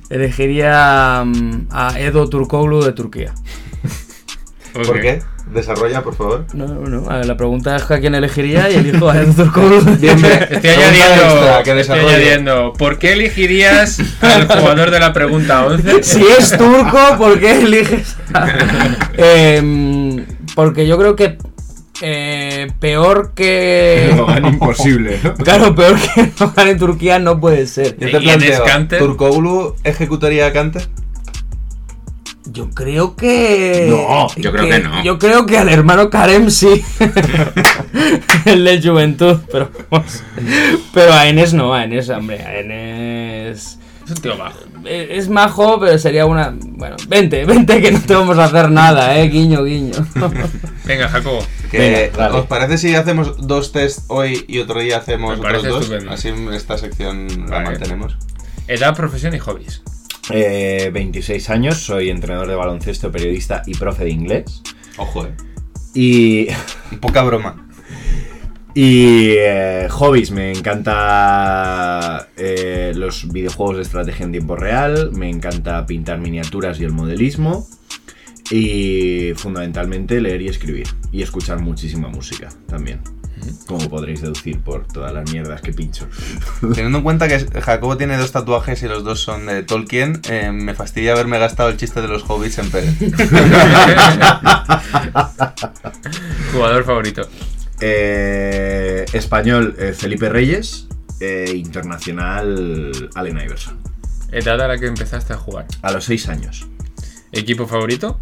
[0.09, 3.33] elegiría mm, a Edo Turkoglu de Turquía.
[4.73, 5.21] ¿Por qué?
[5.53, 6.45] Desarrolla, por favor.
[6.53, 9.61] No, no, a ver, la pregunta es a quién elegiría y elijo a Turco.
[9.99, 10.43] Bien, bien.
[10.51, 15.97] Estoy añadiendo, que estoy añadiendo, ¿por qué elegirías al jugador de la pregunta 11?
[16.03, 18.17] Si es turco, ¿por qué eliges?
[18.33, 18.49] a-
[19.15, 20.25] Em,
[20.57, 21.37] porque yo creo que
[22.01, 24.11] eh, peor que.
[24.17, 25.35] Logan imposible, ¿no?
[25.43, 27.95] Claro, peor que Logan en Turquía no puede ser.
[27.99, 28.97] Yo te ¿Y en planteo?
[28.97, 30.79] ¿Turkoglu ejecutaría a Kante?
[32.45, 33.85] Yo creo que.
[33.87, 35.03] No, yo creo que no.
[35.03, 36.83] Yo creo que al hermano Karem sí.
[38.45, 40.23] El de Juventud, pero vamos.
[40.91, 43.76] Pero a Enes no, a Enes, hombre, a Enes.
[44.07, 44.57] Es un tío bajo.
[44.85, 46.55] eh, Es majo, pero sería una.
[46.59, 49.93] Bueno, vente, vente que no te vamos a hacer nada, eh, guiño, guiño.
[50.85, 51.39] Venga, Jacobo.
[51.69, 51.77] Que,
[52.11, 52.37] Venga, dale.
[52.39, 55.81] ¿Os parece si hacemos dos test hoy y otro día hacemos otros dos?
[55.83, 56.11] estupendo.
[56.11, 58.17] Así esta sección la mantenemos.
[58.67, 59.81] Edad, profesión y hobbies.
[60.29, 64.61] Eh, 26 años, soy entrenador de baloncesto, periodista y profe de inglés.
[64.97, 65.35] Ojo, eh.
[65.93, 66.47] Y,
[67.01, 67.66] Poca broma.
[68.79, 75.83] Y eh, hobbies, me encanta eh, los videojuegos de estrategia en tiempo real, me encanta
[75.87, 77.67] pintar miniaturas y el modelismo.
[78.51, 80.85] Y fundamentalmente leer y escribir.
[81.11, 83.01] Y escuchar muchísima música también.
[83.65, 86.07] Como podréis deducir por todas las mierdas que pincho.
[86.75, 90.51] Teniendo en cuenta que Jacobo tiene dos tatuajes y los dos son de Tolkien, eh,
[90.51, 92.93] me fastidia haberme gastado el chiste de los hobbits en Pérez.
[96.53, 97.27] Jugador favorito.
[97.79, 100.87] Eh, español, eh, Felipe Reyes.
[101.19, 103.79] eh, internacional, Allen Iverson.
[104.31, 105.65] Edad a la que empezaste a jugar.
[105.81, 106.67] A los 6 años.
[107.31, 108.19] Equipo favorito.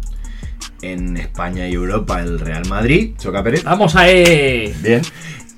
[0.82, 3.14] En España y Europa, el Real Madrid.
[3.18, 3.64] Choca Pérez.
[3.64, 4.74] ¡Vamos ahí!
[4.82, 5.02] Bien.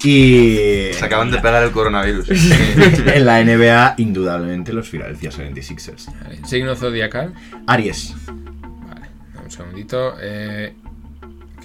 [0.02, 0.92] Y.
[0.92, 2.28] Se acaban de pegar el coronavirus.
[2.30, 6.06] en la NBA, indudablemente, los Philadelphia 76ers.
[6.22, 6.38] Vale.
[6.46, 7.34] Signo zodiacal.
[7.66, 8.14] Aries.
[8.26, 9.08] Vale.
[9.44, 10.14] Un segundito.
[10.20, 10.74] Eh,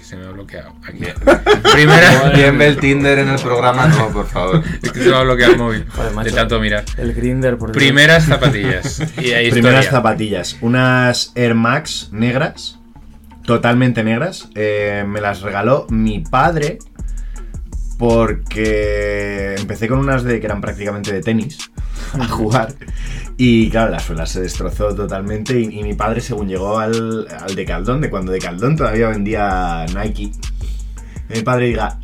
[0.04, 0.74] que se me ha bloqueado.
[0.86, 0.98] Aquí.
[1.72, 2.30] Primera.
[2.34, 4.62] Bien ve el Tinder en el programa, no, por favor.
[4.82, 5.86] Es que se me ha bloqueado el móvil.
[5.94, 6.84] Joder, de tanto mirar.
[6.98, 7.76] El Grinder, por Dios.
[7.82, 9.00] Primeras zapatillas.
[9.18, 9.90] Y ahí Primeras historia.
[9.90, 10.56] zapatillas.
[10.60, 12.78] Unas Air Max negras.
[13.44, 14.48] Totalmente negras.
[14.54, 16.78] eh, me las regaló mi padre.
[17.98, 21.70] Porque empecé con unas de que eran prácticamente de tenis
[22.22, 22.74] a jugar.
[23.36, 25.58] Y claro, la suela se destrozó totalmente.
[25.60, 30.30] Y, mi padre, según llegó al, al Decaldón, de cuando Decaldón todavía vendía Nike,
[31.28, 31.98] mi padre diga: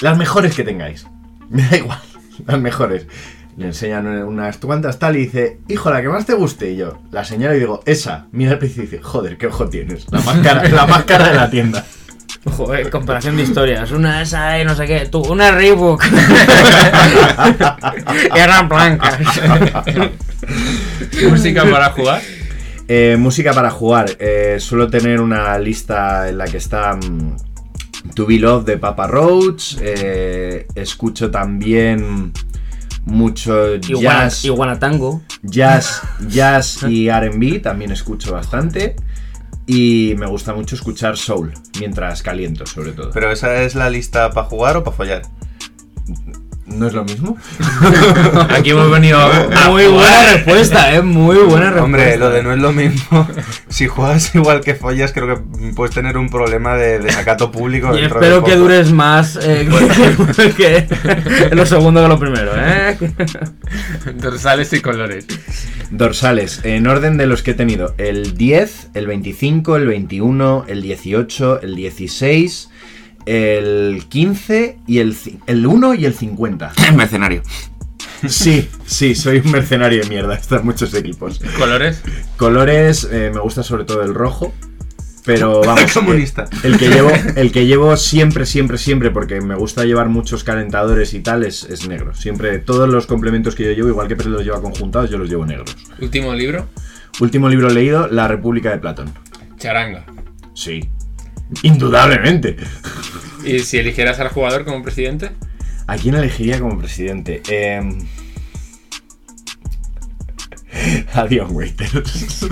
[0.00, 1.06] Las mejores que tengáis.
[1.50, 2.00] Me da igual,
[2.46, 3.06] las mejores.
[3.56, 6.70] Le enseñan unas cuantas tal y dice, hijo, la que más te guste.
[6.70, 8.28] Y yo la señalo y digo, esa.
[8.30, 10.06] Mira el precio y dice, joder, qué ojo tienes.
[10.12, 11.84] La más cara, la más cara de la tienda.
[12.50, 13.90] Joder, comparación de historias.
[13.92, 15.06] Una esa y no sé qué.
[15.06, 16.04] Tú, una Reebok.
[18.34, 19.18] Eran blancas.
[21.30, 22.22] Música para jugar.
[22.88, 24.06] Eh, música para jugar.
[24.18, 27.36] Eh, suelo tener una lista en la que está mm,
[28.14, 29.76] To Be Love de Papa Roach.
[29.80, 32.32] eh, escucho también
[33.04, 35.22] mucho Iguana, jazz, Iguana Tango.
[35.42, 37.60] jazz, jazz y R&B.
[37.60, 38.96] También escucho bastante.
[39.68, 43.10] Y me gusta mucho escuchar soul mientras caliento, sobre todo.
[43.12, 45.22] ¿Pero esa es la lista para jugar o para follar?
[46.68, 47.36] ¿No es lo mismo?
[48.50, 51.02] Aquí hemos venido a Muy buena respuesta, eh.
[51.02, 51.84] Muy buena respuesta.
[51.84, 53.28] Hombre, lo de no es lo mismo.
[53.68, 57.94] Si juegas igual que follas, creo que puedes tener un problema de desacato público.
[57.94, 59.68] Y dentro de espero que dures más eh,
[60.56, 60.86] que,
[61.48, 62.98] que lo segundo que lo primero, ¿eh?
[64.14, 65.26] dorsales y colores.
[65.90, 67.94] Dorsales, en orden de los que he tenido.
[67.98, 72.70] El 10, el 25, el 21, el 18, el 16,
[73.28, 76.72] el 15 y el, el 1 y el 50.
[76.96, 77.42] Mercenario.
[78.26, 80.34] Sí, sí, soy un mercenario de mierda.
[80.40, 81.40] Están muchos equipos.
[81.58, 82.02] Colores.
[82.36, 84.54] Colores, eh, me gusta sobre todo el rojo.
[85.24, 85.92] Pero vamos.
[85.92, 86.44] Comunista.
[86.44, 90.42] eh, El que llevo, el que llevo siempre, siempre, siempre, porque me gusta llevar muchos
[90.42, 92.14] calentadores y tal, es, es negro.
[92.14, 95.28] Siempre, todos los complementos que yo llevo, igual que Pérez los lleva conjuntados, yo los
[95.28, 95.76] llevo negros.
[96.00, 96.66] Último libro.
[97.20, 99.12] Último libro leído, La República de Platón.
[99.58, 100.04] Charanga.
[100.54, 100.88] Sí.
[101.62, 102.56] Indudablemente.
[103.44, 105.30] Y si eligieras al jugador como presidente.
[105.86, 107.42] ¿A quién elegiría como presidente?
[107.48, 107.98] Em,
[111.14, 112.46] A Dion Waiters.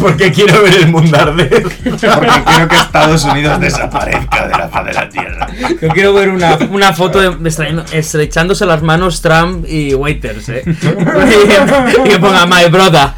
[0.00, 1.62] Porque quiero ver el mundo arder.
[1.62, 5.46] Porque quiero que Estados Unidos desaparezca de la faz de la tierra.
[5.80, 10.48] Yo quiero ver una, una foto de, de extrañando- estrechándose las manos Trump y Waiters,
[10.50, 10.62] ¿eh?
[12.04, 13.08] y, que ponga My Brother.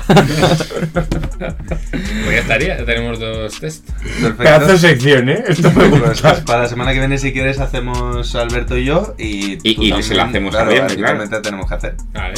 [2.25, 3.88] Pues ya estaría, ya tenemos dos test.
[4.21, 4.79] Perfecto.
[4.79, 5.45] sección, ¿eh?
[5.49, 6.31] Esto me Pues, gusta.
[6.33, 9.14] pues, para la semana que viene, si quieres, hacemos Alberto y yo.
[9.19, 11.97] Y, Y- tú y también, se la hacemos claro, también te tenemos que hacer.
[12.12, 12.35] Vale.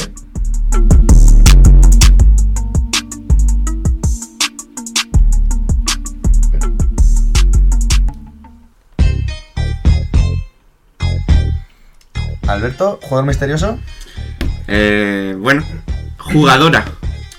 [12.53, 13.79] Alberto, jugador misterioso.
[14.67, 15.63] Eh, bueno,
[16.17, 16.85] jugadora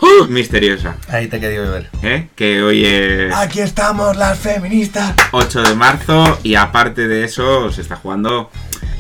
[0.01, 0.27] ¡Oh!
[0.29, 1.89] misteriosa, Ahí te he querido ver.
[2.03, 2.29] ¿eh?
[2.37, 5.15] Que hoy es Aquí estamos las feministas.
[5.31, 8.51] 8 de marzo y aparte de eso se está jugando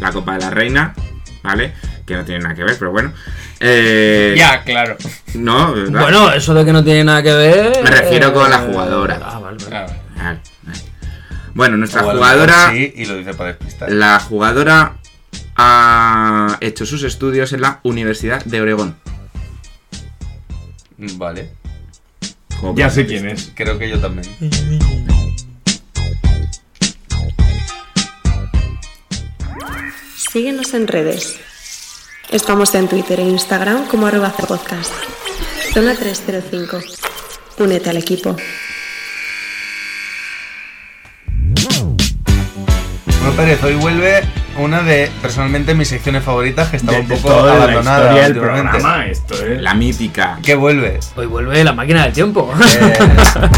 [0.00, 0.94] la Copa de la Reina,
[1.42, 1.74] ¿vale?
[2.06, 3.12] Que no tiene nada que ver, pero bueno.
[3.60, 4.96] Eh, Ya, claro.
[5.34, 6.00] No, ¿verdad?
[6.00, 7.82] Bueno, eso de que no tiene nada que ver.
[7.82, 9.18] Me refiero con la jugadora.
[9.22, 9.68] Ah, vale, vale.
[9.68, 9.92] Claro.
[10.16, 10.78] Vale, vale.
[11.54, 12.70] Bueno, nuestra jugadora...
[12.72, 13.90] Sí, y lo dice para despistar.
[13.92, 14.94] La jugadora
[15.56, 18.96] ha hecho sus estudios en la Universidad de Oregón.
[20.96, 21.50] Vale.
[22.60, 23.52] Como Ya sé quién es.
[23.54, 24.26] Creo que yo también.
[30.16, 31.38] Síguenos en redes.
[32.30, 34.92] Estamos en Twitter e Instagram como arroba podcast.
[35.72, 36.80] Zona 305.
[37.58, 38.36] Únete al equipo.
[43.24, 44.22] Bueno, Pérez, hoy vuelve
[44.58, 48.22] una de, personalmente, mis secciones favoritas que estaba De, un de poco la abandonada historia
[48.22, 49.62] del programa, esto, ¿eh?
[49.62, 50.38] La mítica.
[50.42, 51.00] ¿Qué vuelve?
[51.16, 52.52] Hoy vuelve la máquina del tiempo.
[52.80, 52.92] Eh,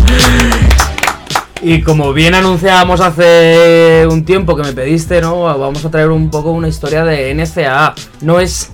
[1.63, 5.43] Y como bien anunciábamos hace un tiempo que me pediste, ¿no?
[5.59, 7.93] Vamos a traer un poco una historia de NCAA.
[8.21, 8.71] No es.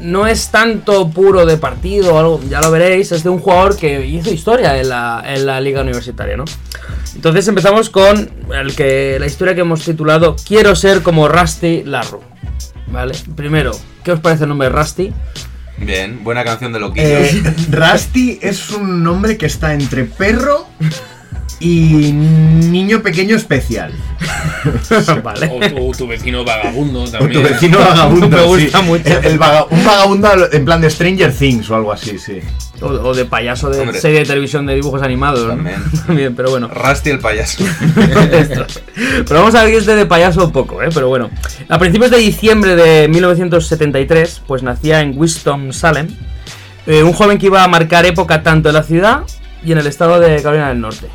[0.00, 3.76] No es tanto puro de partido o algo, ya lo veréis, es de un jugador
[3.76, 6.44] que hizo historia en la, en la liga universitaria, ¿no?
[7.14, 12.20] Entonces empezamos con el que, la historia que hemos titulado Quiero ser como Rusty Larru.
[12.86, 13.14] ¿Vale?
[13.34, 13.72] Primero,
[14.04, 15.12] ¿qué os parece el nombre Rusty?
[15.78, 17.08] bien, buena canción de Loquillos.
[17.08, 20.66] Eh, Rusty es un nombre que está entre perro
[21.60, 23.92] y niño pequeño especial.
[25.22, 25.50] vale.
[25.52, 25.60] O
[25.92, 27.42] tu, tu vecino vagabundo O también.
[27.42, 28.28] tu vecino vagabundo.
[28.36, 28.84] Me gusta sí.
[28.84, 29.08] mucho.
[29.18, 32.40] El- el vaga- un vagabundo en plan de Stranger Things o algo así, sí.
[32.80, 34.00] O, o de payaso de Hombre.
[34.00, 35.40] serie de televisión de dibujos animados.
[35.44, 35.48] ¿no?
[35.56, 35.82] También.
[36.06, 36.68] También, pero bueno.
[36.68, 37.64] Rusty el payaso.
[39.26, 40.88] Pero vamos a ver que este de payaso un poco, ¿eh?
[40.92, 41.30] Pero bueno.
[41.68, 46.08] A principios de diciembre de 1973, pues nacía en Winston-Salem
[46.86, 49.22] eh, un joven que iba a marcar época tanto en la ciudad
[49.64, 51.08] y en el estado de Carolina del Norte.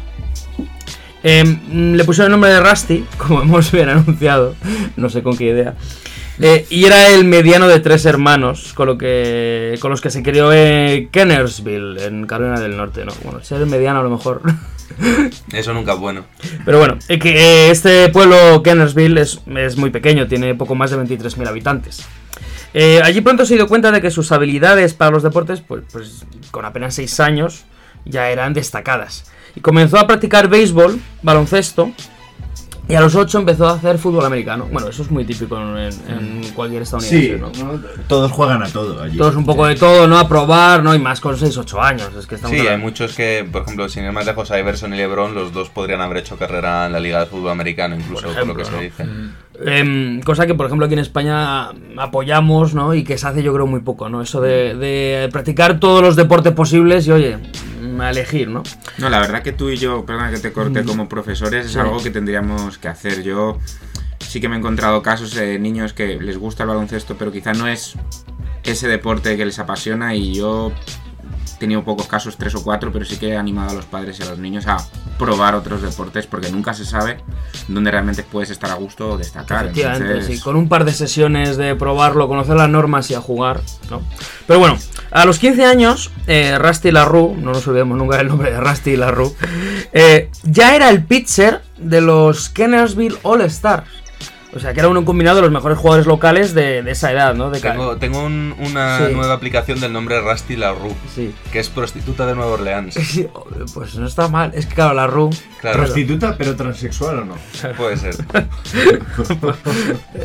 [1.23, 4.55] Eh, mm, le pusieron el nombre de Rusty, como hemos bien anunciado,
[4.97, 5.75] no sé con qué idea.
[6.39, 10.23] Eh, y era el mediano de tres hermanos, con, lo que, con los que se
[10.23, 13.05] crió en Kennersville, en Carolina del Norte.
[13.05, 13.13] ¿no?
[13.23, 14.41] Bueno, ser el mediano a lo mejor.
[15.53, 16.25] Eso nunca es bueno.
[16.65, 20.91] Pero bueno, es que eh, este pueblo, Kennersville, es, es muy pequeño, tiene poco más
[20.91, 22.05] de 23.000 habitantes.
[22.73, 26.25] Eh, allí pronto se dio cuenta de que sus habilidades para los deportes, pues, pues
[26.49, 27.65] con apenas 6 años,
[28.05, 29.31] ya eran destacadas.
[29.55, 31.91] Y comenzó a practicar béisbol, baloncesto,
[32.85, 34.67] y a los 8 empezó a hacer fútbol americano.
[34.69, 35.77] Bueno, eso es muy típico en,
[36.09, 37.71] en cualquier estadounidense, Sí, ¿no?
[37.73, 37.79] ¿no?
[38.07, 39.17] todos juegan a todo allí.
[39.17, 40.17] Todos un poco de todo, ¿no?
[40.19, 40.93] A probar, ¿no?
[40.93, 42.09] Y más con 6-8 años.
[42.19, 44.93] Es que estamos Sí, hay hablando- muchos que, por ejemplo, sin ir más lejos, Iverson
[44.93, 48.25] y LeBron, los dos podrían haber hecho carrera en la Liga de Fútbol Americano, incluso,
[48.27, 49.13] Por por, lo que ejemplo, se ¿no?
[49.13, 49.79] dice.
[49.79, 52.93] Em, cosa que, por ejemplo, aquí en España apoyamos, ¿no?
[52.93, 54.21] Y que se hace, yo creo, muy poco, ¿no?
[54.21, 57.41] Eso de, de practicar todos los deportes posibles y, oye, mm,
[58.01, 58.63] a elegir, ¿no?
[58.97, 60.85] No, la verdad que tú y yo, perdona que te corte, Mm.
[60.87, 61.79] como profesores, es Sí.
[61.79, 63.23] algo que tendríamos que hacer.
[63.23, 63.59] Yo
[64.19, 67.53] sí que me he encontrado casos de niños que les gusta el baloncesto, pero quizá
[67.53, 67.93] no es
[68.63, 70.71] ese deporte que les apasiona y yo
[71.63, 74.23] tenido pocos casos, tres o cuatro, pero sí que he animado a los padres y
[74.23, 74.85] a los niños a
[75.17, 77.19] probar otros deportes porque nunca se sabe
[77.69, 79.67] dónde realmente puedes estar a gusto o destacar.
[79.67, 83.21] Efectivamente, Entonces, sí, con un par de sesiones de probarlo, conocer las normas y a
[83.21, 84.01] jugar, ¿no?
[84.45, 84.77] Pero bueno,
[85.11, 88.97] a los 15 años, eh, Rusty LaRue, no nos olvidemos nunca del nombre de Rusty
[88.97, 89.31] LaRue,
[89.93, 93.87] eh, ya era el pitcher de los Kennersville All Stars.
[94.55, 97.33] O sea, que era uno combinado de los mejores jugadores locales de, de esa edad,
[97.33, 97.49] ¿no?
[97.49, 99.13] De Tengo, tengo un- una Sí.
[99.13, 101.33] nueva aplicación del nombre Rusty LaRue, Sí.
[101.51, 102.93] que es prostituta de Nueva Orleans.
[103.03, 103.27] Sí,
[103.73, 104.51] Pues no está mal.
[104.53, 105.31] Es que claro, la Ru.
[105.59, 107.35] Claro, ¿Prostituta pero transexual o no?
[107.77, 108.15] puede ser.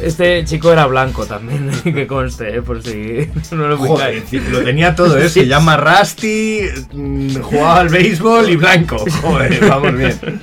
[0.02, 4.94] Este chico era blanco también, que conste, eh, por si no lo Joder, lo tenía
[4.94, 5.28] todo, ¿eh?
[5.28, 6.60] Se llama Rusty,
[6.92, 9.04] mm, jugaba al béisbol y blanco.
[9.22, 10.40] Joder, vamos bien.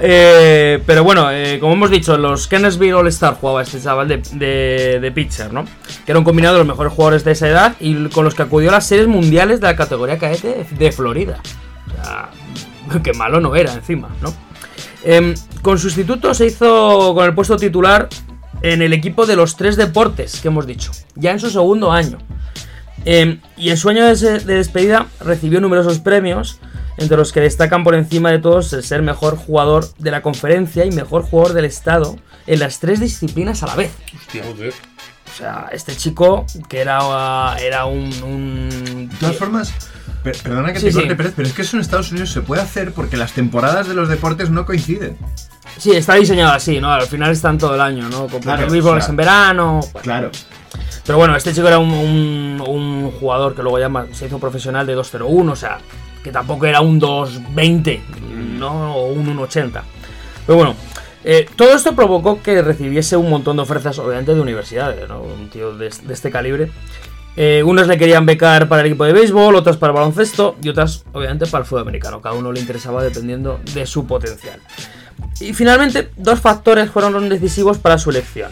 [0.00, 5.12] Eh, pero bueno, eh, como hemos dicho, los Kennersville All Star jugaba este chaval de,
[5.14, 5.64] pitcher, ¿no?
[6.04, 8.42] Que era un combinado de los mejores jugadores de esa edad y con los que
[8.42, 11.40] acudió a las series mundiales de la categoría cadete de Florida.
[11.86, 12.30] O sea,
[13.02, 14.32] que malo no era encima, ¿no?
[15.04, 18.08] Em, con sustituto se hizo con el puesto titular
[18.62, 22.18] en el equipo de los tres deportes que hemos dicho, ya en su segundo año.
[23.04, 26.58] Em, y en su año de despedida recibió numerosos premios,
[26.98, 30.84] entre los que destacan por encima de todos el ser mejor jugador de la conferencia
[30.84, 33.90] y mejor jugador del estado en las tres disciplinas a la vez.
[34.32, 34.72] Joder.
[35.32, 38.10] O sea, este chico que era, era un...
[38.22, 39.72] un- De todas formas,
[40.24, 40.98] per- perdona que Sí, te sí.
[40.98, 43.86] corte, Pérez, pero es que eso en Estados Unidos se puede hacer porque las temporadas
[43.88, 45.16] de los deportes no coinciden.
[45.76, 46.90] Sí, está diseñado así, ¿no?
[46.90, 48.26] Al final están todo el año, ¿no?
[48.26, 49.80] Como Claro, el béisbol o sea, es en verano.
[49.92, 50.00] bueno.
[50.02, 50.30] Claro.
[51.06, 54.86] Pero bueno, este chico era un, un- un jugador que luego ya se hizo profesional
[54.86, 55.78] de 2.01, o sea,
[56.30, 58.00] tampoco era un 2.20,
[58.58, 58.94] ¿no?
[58.94, 59.82] O un 1.80.
[60.46, 60.74] Pero bueno,
[61.24, 65.20] eh, todo esto provocó que recibiese un montón de ofertas, obviamente, de universidades, ¿no?
[65.20, 66.70] Un tío de, este calibre.
[67.36, 70.70] Eh, unos le querían becar para el equipo de béisbol, otras para el baloncesto y
[70.70, 72.20] otras, obviamente, para el fútbol americano.
[72.20, 74.60] Cada uno le interesaba dependiendo de su potencial.
[75.40, 78.50] Y finalmente, dos factores fueron decisivos para su elección.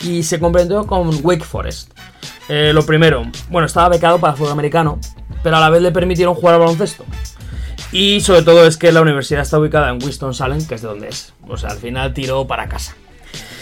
[0.00, 1.90] Y se comprendió con Wake Forest.
[2.48, 5.00] Eh, lo primero, bueno, estaba becado para el fútbol americano,
[5.46, 7.04] pero a la vez le permitieron jugar al baloncesto.
[7.92, 11.06] Y sobre todo es que la universidad está ubicada en Winston-Salem, que es de donde
[11.06, 11.34] es.
[11.46, 12.96] O sea, al final tiró para casa.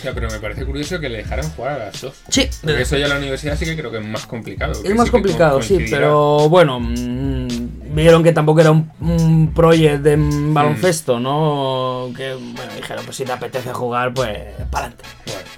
[0.01, 2.15] Sea, pero me parece curioso que le dejaran jugar a las dos.
[2.31, 2.49] Sí.
[2.63, 4.73] Porque eso ya la universidad sí que creo que es más complicado.
[4.83, 10.01] Es más sí complicado, sí, pero bueno, mm, vieron que tampoco era un, un project
[10.05, 12.11] de baloncesto, ¿no?
[12.17, 14.39] Que, bueno, dijeron, pues si te apetece jugar, pues
[14.71, 15.05] para adelante.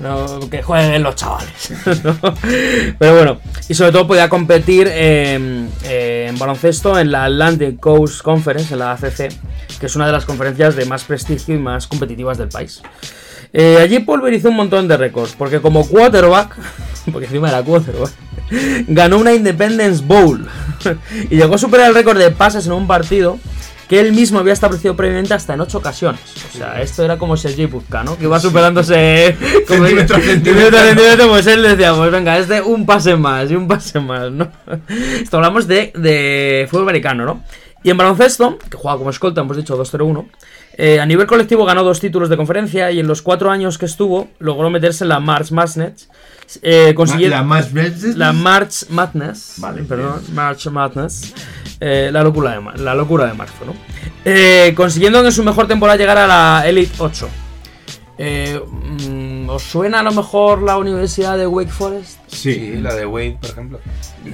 [0.00, 1.72] No, que jueguen los chavales.
[2.98, 8.22] Pero bueno, y sobre todo podía competir eh, eh, en baloncesto en la Atlantic Coast
[8.22, 9.32] Conference, en la ACC,
[9.80, 12.82] que es una de las conferencias de más prestigio y más competitivas del país.
[13.52, 16.56] Eh, allí pulverizó un montón de récords, porque como quarterback,
[17.12, 18.12] porque encima era quarterback,
[18.86, 20.46] ganó una Independence Bowl
[21.30, 23.38] y llegó a superar el récord de pases en un partido
[23.88, 26.20] que él mismo había establecido previamente hasta en ocho ocasiones.
[26.54, 28.16] O sea, esto era como Sergi Puzka, ¿no?
[28.18, 29.36] Que iba superándose
[29.68, 33.68] como Centímetro centímetro centímetro, pues él decía, pues venga, este un pase más y un
[33.68, 34.50] pase más, ¿no?
[35.20, 37.42] Esto hablamos de, de fútbol americano, ¿no?
[37.82, 40.26] Y en baloncesto, que juega como escolta, hemos dicho 2-0-1,
[40.78, 43.86] eh, a nivel colectivo ganó dos títulos de conferencia y en los cuatro años que
[43.86, 46.08] estuvo logró meterse en la March Madness.
[46.62, 48.16] Eh, consiguiendo- La más veces.
[48.16, 49.54] la March Madness.
[49.58, 50.20] Vale, perdón.
[50.34, 51.32] March Madness.
[51.80, 53.74] Eh, la, locura de, la locura de marzo, ¿no?
[54.24, 57.28] Eh, consiguiendo en su mejor temporada llegar a la Elite 8.
[58.18, 58.58] Eh,
[59.08, 62.18] mm, ¿Os suena a lo mejor la Universidad de Wake Forest?
[62.28, 62.76] Sí, Sí.
[62.80, 63.80] la de Wade, por ejemplo.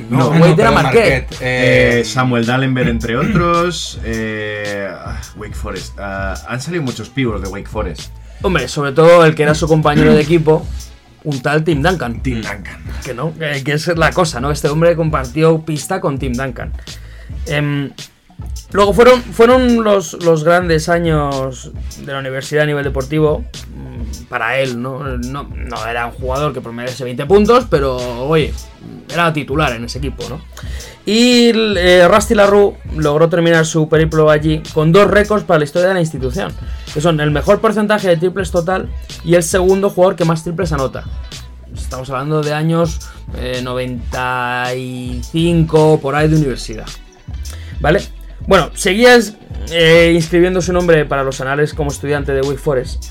[0.09, 1.33] No, No, Wade era perdón, Marquette.
[1.41, 3.99] Eh, Eh, Samuel Dallenberg, entre otros.
[4.05, 5.99] eh, ah, Wake Forest.
[5.99, 8.13] Ah, han salido muchos pibos de Wake Forest.
[8.43, 10.65] Hombre, sobre todo el que era su compañero de equipo,
[11.25, 12.23] un tal Tim Duncan.
[12.23, 12.83] Tim Duncan.
[13.05, 14.51] Que no, que, que es la cosa, ¿no?
[14.53, 16.73] Este hombre compartió pista con Tim Duncan.
[17.47, 17.91] Em,
[18.73, 21.71] luego fueron, fueron los, los grandes años
[22.05, 25.17] de la universidad a nivel deportivo mm, para él, ¿no?
[25.19, 25.49] No,
[25.89, 28.53] era un jugador que promediase 20 puntos, pero oye,
[29.13, 30.41] era titular en ese equipo, ¿no?
[31.05, 35.89] Y eh, Rusty LaRue logró terminar su periplo allí con dos récords para la historia
[35.89, 36.53] de la institución,
[36.95, 38.89] que son el mejor porcentaje de triples total
[39.25, 41.03] y el segundo jugador que más triples anota.
[41.75, 43.01] Estamos hablando de años
[43.37, 46.87] eh, 95 por ahí de universidad.
[47.83, 48.01] ¿Vale?
[48.47, 49.37] Bueno, seguías
[49.71, 53.05] eh, inscribiendo su nombre para los anales como estudiante de Wake Forest.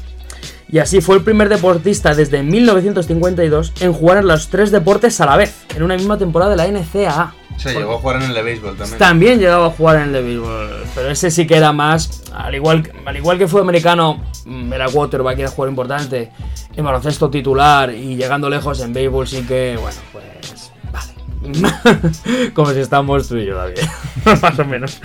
[0.72, 5.26] Y así fue el primer deportista desde 1952 en jugar en los tres deportes a
[5.26, 7.34] la vez, en una misma temporada de la NCAA.
[7.58, 8.98] se llegó a jugar en el de béisbol también.
[8.98, 12.56] También llegaba a jugar en el de béisbol, pero ese sí que era más, al
[12.56, 16.32] igual, al igual que fue americano, mm, era quarterback, era jugador importante,
[16.74, 22.52] en baloncesto titular y llegando lejos en béisbol sí que, bueno, pues vale.
[22.54, 23.80] Como si estamos tú y yo, David,
[24.42, 25.00] más o menos.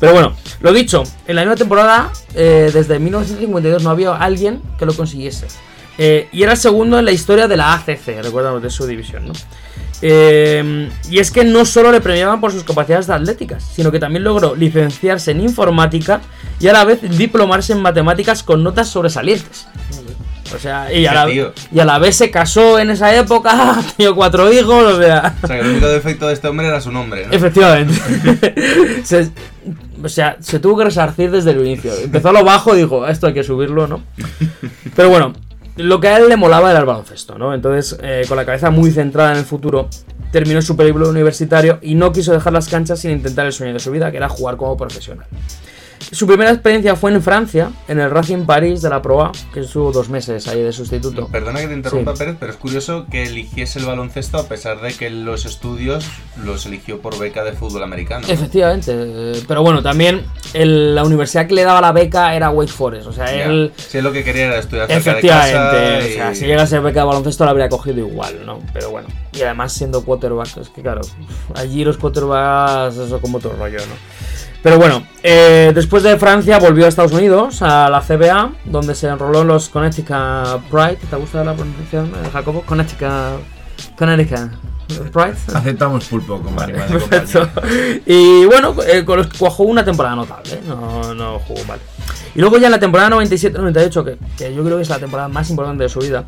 [0.00, 4.86] Pero bueno, lo dicho, en la misma temporada, eh, desde 1952 no había alguien que
[4.86, 5.46] lo consiguiese.
[5.96, 9.26] Eh, y era el segundo en la historia de la ACC, recuérdamos de su división,
[9.26, 9.32] ¿no?
[10.00, 14.22] Eh, y es que no solo le premiaban por sus capacidades atléticas, sino que también
[14.22, 16.20] logró licenciarse en informática
[16.60, 19.66] y a la vez diplomarse en matemáticas con notas sobresalientes.
[20.54, 24.12] O sea, y a, la, y a la vez se casó en esa época, tenía
[24.12, 25.36] cuatro hijos, o sea.
[25.42, 27.32] O sea, que el único defecto de este hombre era su nombre, ¿no?
[27.32, 27.94] Efectivamente.
[29.04, 29.30] se,
[30.02, 31.92] o sea, se tuvo que resarcir desde el inicio.
[32.02, 34.02] Empezó a lo bajo y dijo, esto hay que subirlo, ¿no?
[34.96, 35.32] Pero bueno,
[35.76, 37.54] lo que a él le molaba era el baloncesto, ¿no?
[37.54, 39.88] Entonces, eh, con la cabeza muy centrada en el futuro,
[40.30, 43.80] terminó su periplo universitario y no quiso dejar las canchas sin intentar el sueño de
[43.80, 45.26] su vida, que era jugar como profesional.
[46.12, 49.60] Su primera experiencia fue en Francia, en el Racing París de la Pro A, que
[49.60, 51.26] estuvo dos meses ahí de sustituto.
[51.28, 52.18] Perdona que te interrumpa, Sí.
[52.18, 56.06] Pérez, pero es curioso que eligiese el baloncesto a pesar de que los estudios
[56.42, 58.26] los eligió por beca de fútbol americano.
[58.28, 62.72] Efectivamente, eh, pero bueno, también el- la universidad que le daba la beca era Wake
[62.72, 63.72] Forest, o sea, él...
[63.76, 65.98] Si es lo que quería era estudiar cerca de Efectivamente, casa.
[65.98, 68.60] o sea, y- si llega a ser beca de baloncesto la habría cogido igual, ¿no?
[68.72, 71.02] Pero bueno, y además siendo quarterback, es que claro,
[71.54, 74.17] allí los quarterbacks, eso como otro rollo, ¿no?
[74.62, 79.06] Pero bueno, eh, después de Francia volvió a Estados Unidos, a la CBA, donde se
[79.06, 80.98] enroló en los Connecticut Pride.
[81.08, 82.62] ¿Te gusta la pronunciación, eh, Jacobo?
[82.62, 83.40] Connecticut.
[83.96, 84.50] Connecticut.
[85.12, 85.36] Pride.
[85.54, 87.40] Aceptamos pulpo como animal de Perfecto.
[87.54, 88.00] compañía.
[88.06, 90.60] Y bueno, eh, con los que cuajó una temporada notable, ¿eh?
[90.66, 91.78] no, no jugó mal.
[92.34, 95.28] Y luego ya en la temporada 97-98, que, que yo creo que es la temporada
[95.28, 96.24] más importante de su vida,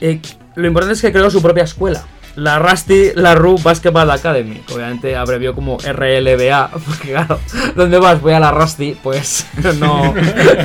[0.00, 0.20] eh,
[0.54, 2.02] lo importante es que creó su propia escuela.
[2.36, 7.38] La Rusty LaRue Basketball Academy, obviamente abrevió como RLBA, porque claro,
[7.76, 8.20] ¿dónde vas?
[8.20, 9.46] Voy a la Rusty, pues
[9.78, 10.14] no,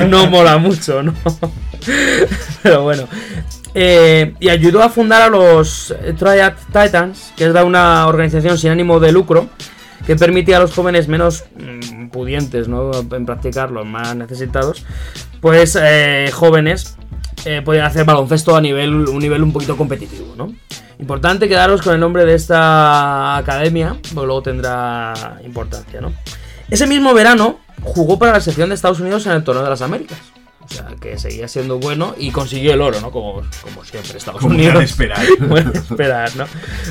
[0.08, 1.12] no mola mucho, ¿no?
[2.62, 3.04] Pero bueno.
[3.74, 8.70] Eh, y ayudó a fundar a los Triad Titans, que es la- una organización sin
[8.70, 9.48] ánimo de lucro
[10.06, 12.90] que permite a los jóvenes menos mm, pudientes ¿no?
[13.12, 14.84] en practicar, los más necesitados,
[15.40, 16.96] pues eh, jóvenes
[17.44, 20.34] eh, podían hacer baloncesto a nivel, un nivel un poquito competitivo.
[20.36, 20.54] ¿no?
[20.98, 26.00] Importante quedaros con el nombre de esta academia, porque luego tendrá importancia.
[26.00, 26.12] ¿no?
[26.70, 29.82] Ese mismo verano jugó para la sección de Estados Unidos en el Torneo de las
[29.82, 30.18] Américas.
[30.58, 33.12] O sea, que seguía siendo bueno y consiguió el oro, ¿no?
[33.12, 34.82] Como, como siempre, Estados Como Unidos.
[34.82, 35.20] esperar.
[35.74, 36.44] Esperar, ¿no?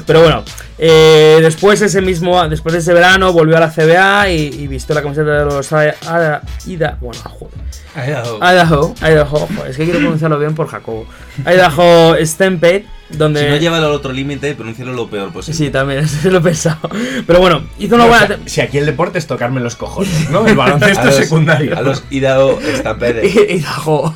[0.08, 0.44] Pero bueno,
[0.78, 4.96] eh, después ese mismo, después de ese verano volvió a la CBA y, y vistió
[4.96, 7.54] la camiseta de los Ida, Ida- Ida- bueno, joder.
[7.98, 11.06] Idaho, Idaho, joder, es que quiero pronunciarlo bien por Jacobo.
[11.46, 13.42] Idaho Stampede, donde...
[13.42, 15.58] Si no llévalo al otro límite, pronúncialo lo peor posible.
[15.58, 16.90] Sí, también, eso lo he pensado.
[17.26, 18.28] Pero bueno, hizo una O buena...
[18.28, 20.46] sea, si aquí el deporte es tocarme los cojones, ¿no?
[20.48, 21.78] El baloncesto A es secundario.
[21.78, 23.28] A los Idaho Stampede.
[23.54, 24.14] Idaho.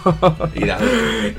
[0.55, 0.85] Idaho.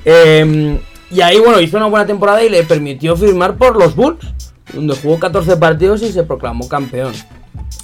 [0.04, 0.78] Eh,
[1.10, 4.32] y ahí, bueno, hizo una buena temporada y le permitió firmar por los Bulls,
[4.72, 7.12] donde jugó 14 partidos y se proclamó campeón.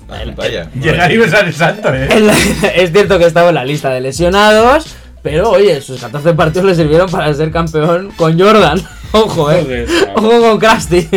[0.08, 0.70] Vaya.
[0.80, 2.08] Llegar y besar el santo, ¿eh?
[2.76, 4.94] Es cierto que estaba en la lista de lesionados,
[5.26, 8.80] pero oye, sus 14 partidos le sirvieron para ser campeón con Jordan.
[9.10, 9.84] Ojo, eh.
[10.14, 11.08] Ojo con Krusty.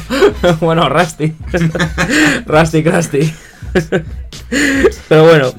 [0.60, 1.32] bueno, Rusty.
[2.46, 3.32] Rusty, Krusty.
[5.08, 5.52] pero bueno.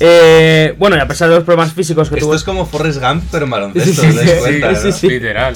[0.00, 2.34] eh, bueno, y a pesar de los problemas físicos que Esto tuvo.
[2.34, 5.12] es como Forrest Gump, pero en Sí, baloncesto, sí, ¿os dais sí, cuenta, sí, no?
[5.12, 5.54] Literal.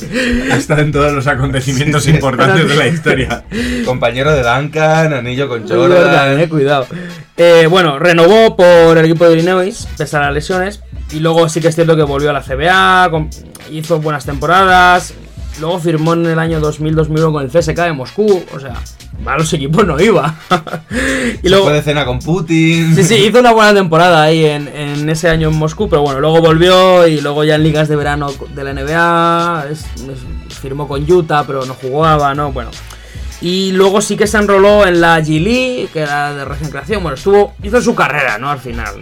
[0.51, 2.15] Ha estado en todos los acontecimientos Sí, sí.
[2.17, 3.45] importantes de la historia.
[3.85, 6.41] Compañero de Duncan, anillo con Jordan, Jordan.
[6.41, 6.87] eh, cuidado.
[7.37, 10.81] Eh, bueno, renovó por el equipo de Illinois, pese a las lesiones.
[11.13, 13.29] Y luego sí que es cierto que volvió a la CBA, con-
[13.71, 15.15] hizo buenas temporadas.
[15.61, 18.43] Luego firmó en el año 2000-2001 con el CSK de Moscú.
[18.55, 18.75] O sea,
[19.27, 20.35] a los equipos no iba.
[20.91, 22.95] y Se luego, fue de cena con Putin.
[22.95, 26.21] Sí, sí, hizo una buena temporada ahí en, en ese año en Moscú, pero bueno,
[26.21, 30.87] luego volvió y luego ya en ligas de verano de la NBA, es- es- firmó
[30.89, 32.53] con Utah, pero no jugaba, ¿no?
[32.53, 32.71] Bueno.
[33.41, 37.03] Y luego sí que se enroló en la G League, que era de recién creación,
[37.03, 38.49] bueno, estuvo, hizo su carrera, ¿no?
[38.51, 38.95] Al final.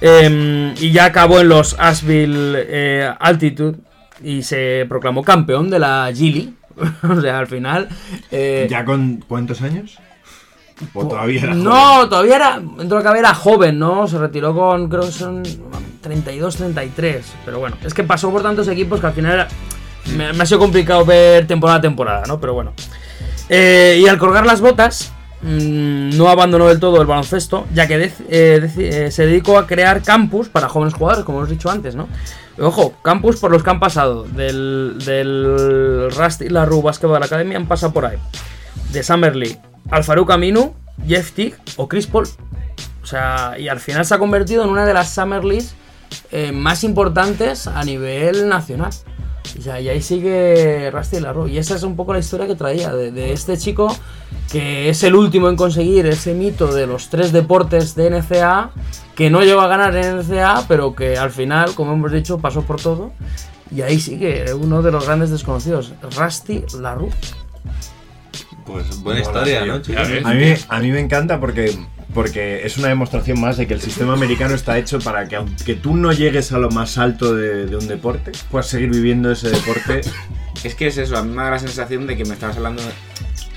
[0.00, 3.78] Em, y ya acabó en los Asheville eh, Altitude
[4.22, 6.52] y se proclamó campeón de la G League.
[7.08, 7.88] o sea, al final...
[8.30, 9.98] eh, ¿Ya con cuántos años?
[10.94, 12.08] ¿O todavía era no, joven?
[12.08, 14.06] todavía era, dentro de cabe era joven, ¿no?
[14.06, 15.42] Se retiró con, creo que son
[16.00, 17.26] 32, 33.
[17.44, 19.48] Pero bueno, es que pasó por tantos equipos que al final era-
[20.16, 22.38] me, me ha sido complicado ver temporada a temporada, ¿no?
[22.38, 22.72] Pero bueno.
[23.48, 25.12] Eh, y al colgar las botas,
[25.42, 27.96] mm, no abandonó del todo el baloncesto, ya que
[28.28, 31.96] eh, deci- eh, se dedicó a crear campus para jóvenes jugadores, como hemos dicho antes,
[31.96, 32.08] ¿no?
[32.60, 34.24] Ojo, campus por los que han pasado.
[34.24, 38.18] Del, del Rusty La Rue Basketball Academy han pasado por ahí.
[38.92, 40.74] De Summer League, al Farouk Aminu,
[41.06, 42.26] Jeff Teague o Chris Paul.
[43.02, 45.42] O sea, y al final se ha convertido en una de las Summer
[46.30, 48.90] eh, más importantes a nivel nacional.
[49.58, 51.48] O sea, y ahí sigue Rusty Larro.
[51.48, 53.94] Y esa es un poco la historia que traía de, de este chico
[54.50, 58.70] que es el último en conseguir ese mito de los tres deportes de NCA,
[59.14, 62.62] que no llegó a ganar en NCA, pero que al final, como hemos dicho, pasó
[62.62, 63.12] por todo.
[63.70, 67.10] Y ahí sigue uno de los grandes desconocidos, Rusty Larue.
[68.64, 69.66] Pues buena historia.
[69.66, 70.08] ¿no, chicos?
[70.24, 71.78] A mí, a mí me encanta porque,
[72.18, 75.74] porque es una demostración más de que el sistema americano está hecho para que aunque
[75.74, 79.50] tú no llegues a lo más alto de, de un deporte, puedas seguir viviendo ese
[79.50, 80.00] deporte.
[80.64, 82.82] Es que es eso, a mí me da la sensación de que me estabas hablando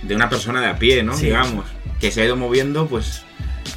[0.04, 1.16] de una persona de a pie, ¿no?
[1.18, 1.26] Sí.
[1.26, 1.66] Digamos,
[2.00, 3.24] que se ha ido moviendo, pues.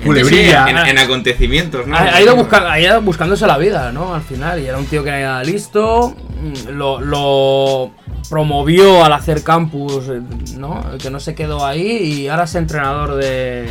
[0.01, 0.67] en- Culebrilla.
[0.69, 1.97] En, en acontecimientos, ¿no?
[1.97, 4.15] Ha, ha ido busca- ha ido buscándose la vida, ¿no?
[4.15, 7.93] Al final, y era un tío que era listo, mm, lo, lo
[8.29, 10.21] promovió al hacer campus, eh,
[10.59, 10.85] ¿no?
[11.03, 11.87] Que no se quedó ahí
[12.25, 13.67] y ahora es entrenador de.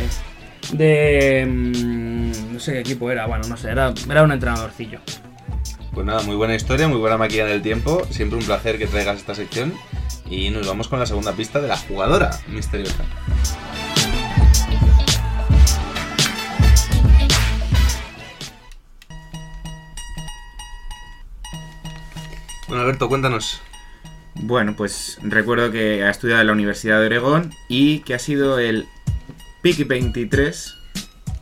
[0.72, 1.46] De.
[1.46, 5.00] mm, no sé qué equipo era, bueno, no sé, era, era un entrenadorcillo.
[5.92, 8.04] Pues nada, muy buena historia, muy buena máquina del tiempo.
[8.10, 9.72] Siempre un placer que traigas esta sección.
[10.28, 13.04] Y nos vamos con la segunda pista de la jugadora misteriosa.
[22.66, 23.62] Bueno, Alberto, cuéntanos.
[24.34, 28.58] Bueno, pues recuerdo que ha estudiado en la Universidad de Oregón y que ha sido
[28.58, 28.88] el
[29.64, 30.76] Pick 23.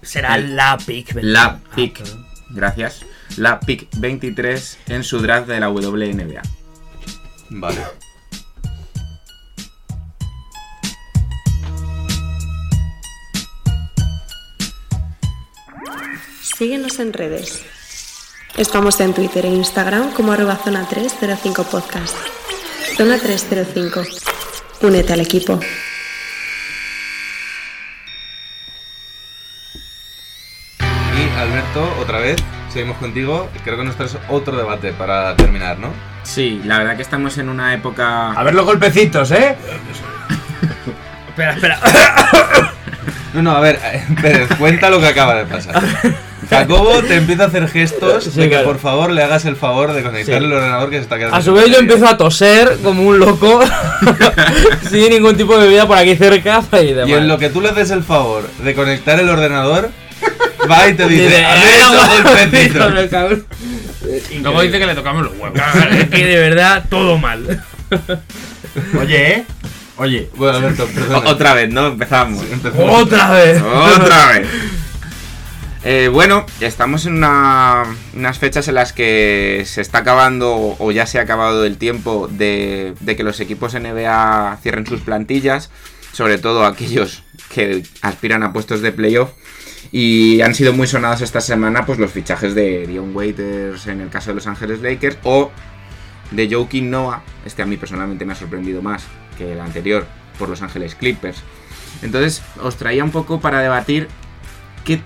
[0.00, 1.24] Será la Pick 23.
[1.24, 2.04] La ah, Pick.
[2.50, 3.04] Gracias.
[3.36, 6.40] La Pick 23 en su draft de la WNBA.
[7.50, 7.82] Vale.
[16.40, 17.64] Síguenos en redes.
[18.56, 22.16] Estamos en Twitter e Instagram como arroba zona 305 podcast.
[22.96, 24.04] Zona 305.
[24.82, 25.58] Únete al equipo.
[31.80, 32.36] Otra vez,
[32.72, 33.48] seguimos contigo.
[33.64, 35.88] Creo que nos traes otro debate para terminar, ¿no?
[36.22, 38.32] Sí, la verdad que estamos en una época.
[38.32, 39.56] A ver los golpecitos, ¿eh?
[41.28, 41.78] Espera, espera.
[43.34, 45.82] No, no, a ver, eh, Pérez, cuenta lo que acaba de pasar.
[46.50, 48.66] Jacobo te empieza a hacer gestos Sí, de que claro.
[48.66, 50.44] por favor le hagas el favor de conectar Sí.
[50.44, 51.36] el ordenador que se está quedando.
[51.36, 53.60] A su vez yo empiezo a toser como un loco,
[54.90, 57.08] sin ningún tipo de bebida por aquí cerca y demás.
[57.08, 59.88] Y en lo que tú le haces el favor de conectar el ordenador,
[60.70, 65.58] va y te dice, "A ver en- Luego dice que le tocamos los huevos.
[65.92, 67.62] Es que de verdad, todo mal.
[69.00, 69.44] Oye, ¿eh?
[69.96, 70.30] Oye.
[70.36, 70.88] Bueno, Alberto,
[71.26, 71.88] Otra vez, ¿no?
[71.88, 72.44] Empezamos.
[72.50, 73.02] Empezamos.
[73.02, 73.62] Otra vez.
[73.62, 74.48] Otra vez.
[75.84, 77.84] Eh, bueno, estamos en una-
[78.14, 82.28] unas fechas en las que se está acabando o ya se ha acabado el tiempo
[82.30, 85.70] de, de que los equipos NBA cierren sus plantillas,
[86.12, 89.30] sobre todo aquellos que aspiran a puestos de playoff.
[89.90, 94.08] Y han sido muy sonados esta semana pues los fichajes de Dion Waiters en el
[94.08, 95.50] caso de Los Ángeles Lakers o
[96.30, 97.22] de Joakim Noah.
[97.44, 99.04] Este a mí personalmente me ha sorprendido más
[99.36, 100.06] que el anterior
[100.38, 101.42] por Los Ángeles Clippers.
[102.02, 104.08] Entonces os traía un poco para debatir
[104.84, 105.00] qué,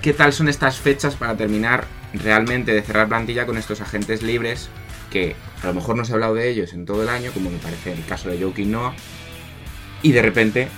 [0.00, 1.84] qué tal son estas fechas para terminar
[2.14, 4.68] realmente de cerrar plantilla con estos agentes libres
[5.10, 7.50] que a lo mejor no se ha hablado de ellos en todo el año, como
[7.50, 8.94] me parece el caso de Joakim Noah,
[10.02, 10.68] y de repente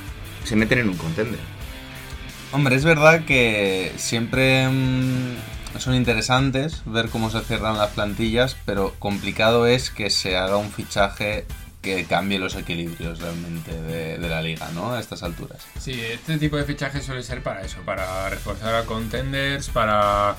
[0.44, 1.55] se meten en un contender.
[2.52, 8.94] Hombre, es verdad que siempre mm, son interesantes ver cómo se cierran las plantillas, pero
[8.98, 11.44] complicado es que se haga un fichaje
[11.82, 14.92] que cambie los equilibrios realmente de, de la liga, ¿no?
[14.92, 15.64] A estas alturas.
[15.78, 20.34] Sí, este tipo de fichajes suele ser para eso, para reforzar a contenders, para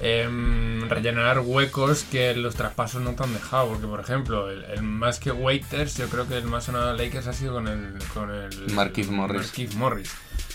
[0.00, 3.68] em, rellenar huecos que los traspasos no te han dejado.
[3.68, 7.04] Porque, por ejemplo, el, el más que Waiters, yo creo que el más sonado de
[7.04, 9.42] Lakers ha sido con el, con el Markieff Morris.
[9.42, 10.10] Markieff Morris.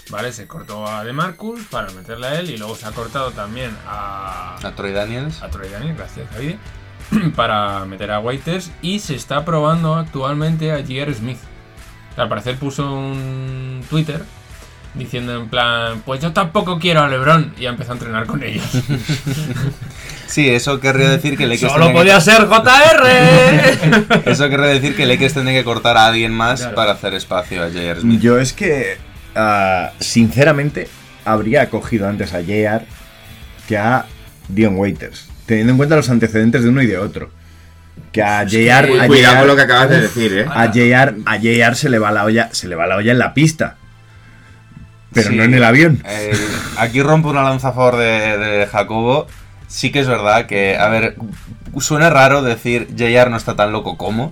[0.09, 3.71] Vale, se cortó a DeMarcus para meterle a él y luego se ha cortado también
[3.87, 5.41] a, A Troy Daniels.
[5.41, 6.55] a Troy Daniels, gracias David,
[7.35, 11.13] para meter a Waiters y se está probando actualmente a J.R.
[11.13, 11.37] Smith.
[12.17, 14.23] Al parecer puso un Twitter
[14.93, 18.43] diciendo en plan, pues yo tampoco quiero a LeBron y ha empezado a entrenar con
[18.43, 18.65] ellos.
[20.27, 23.07] Sí, eso querría decir que Lakers Solo podía que- ser JR.
[24.31, 26.75] Eso querría decir que Lakers tendría que cortar a alguien más Claro.
[26.75, 28.01] para hacer espacio a J.R.
[28.01, 28.19] Smith.
[28.19, 28.97] Yo es que,
[29.35, 30.87] ah, sinceramente,
[31.25, 32.85] habría cogido antes a JR
[33.67, 34.05] que a
[34.49, 37.29] Dion Waiters, teniendo en cuenta los antecedentes de uno y de otro.
[38.11, 40.45] Que a JR, Uy, a cuidado JR con lo que acabas de decir, ¿eh?
[40.49, 43.19] A JR, a JR se le va la olla, se le va la olla en
[43.19, 43.77] la pista.
[45.13, 46.01] Pero Sí, no en el avión.
[46.05, 46.35] eh,
[46.77, 49.27] aquí rompo una lanza a favor de, de Jacobo.
[49.73, 51.15] Sí que es verdad que, a ver,
[51.79, 54.31] suena raro decir JR no está tan loco como.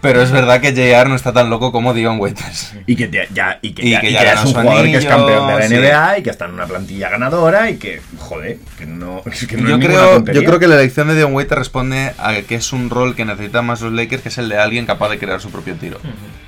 [0.00, 2.72] pero es verdad que JR no está tan loco como Dion Waiters.
[2.86, 4.46] Y que te- ya, y que Y ya, que y ya que ya ganó es
[4.46, 5.74] un su jugador que es campeón de la sí.
[5.74, 9.58] NBA y que está en una plantilla ganadora y que, joder, que no, es que
[9.58, 12.54] no yo, es creo, yo creo que la elección de Dion Waiters responde a que
[12.54, 15.18] es un rol que necesitan más los Lakers, que es el de alguien capaz de
[15.18, 15.98] crear su propio tiro.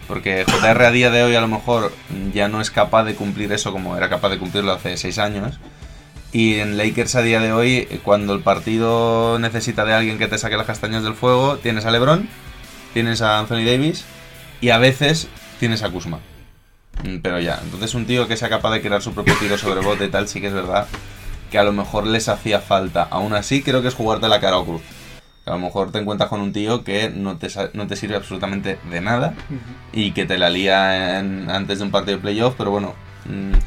[0.09, 1.93] Porque JR a día de hoy a lo mejor
[2.33, 5.59] ya no es capaz de cumplir eso como era capaz de cumplirlo hace seis años.
[6.33, 10.39] Y en Lakers a día de hoy, cuando el partido necesita de alguien que te
[10.39, 12.29] saque las castañas del fuego, tienes a LeBron,
[12.93, 14.05] tienes a Anthony Davis
[14.61, 15.29] y a veces
[15.61, 16.19] tienes a Kuzma.
[17.05, 19.81] Mm, Pero ya, entonces un tío que sea capaz de crear su propio tiro sobre
[19.81, 20.87] bote y tal, sí que es verdad
[21.51, 23.05] que a lo mejor les hacía falta.
[23.11, 24.83] Aún así, creo que es jugarte la cara o cruz.
[25.47, 28.79] A lo mejor te encuentras con un tío que no te, no te sirve absolutamente
[28.91, 29.33] de nada
[29.93, 32.95] y que te la lía en- antes de un partido de playoff, pero bueno,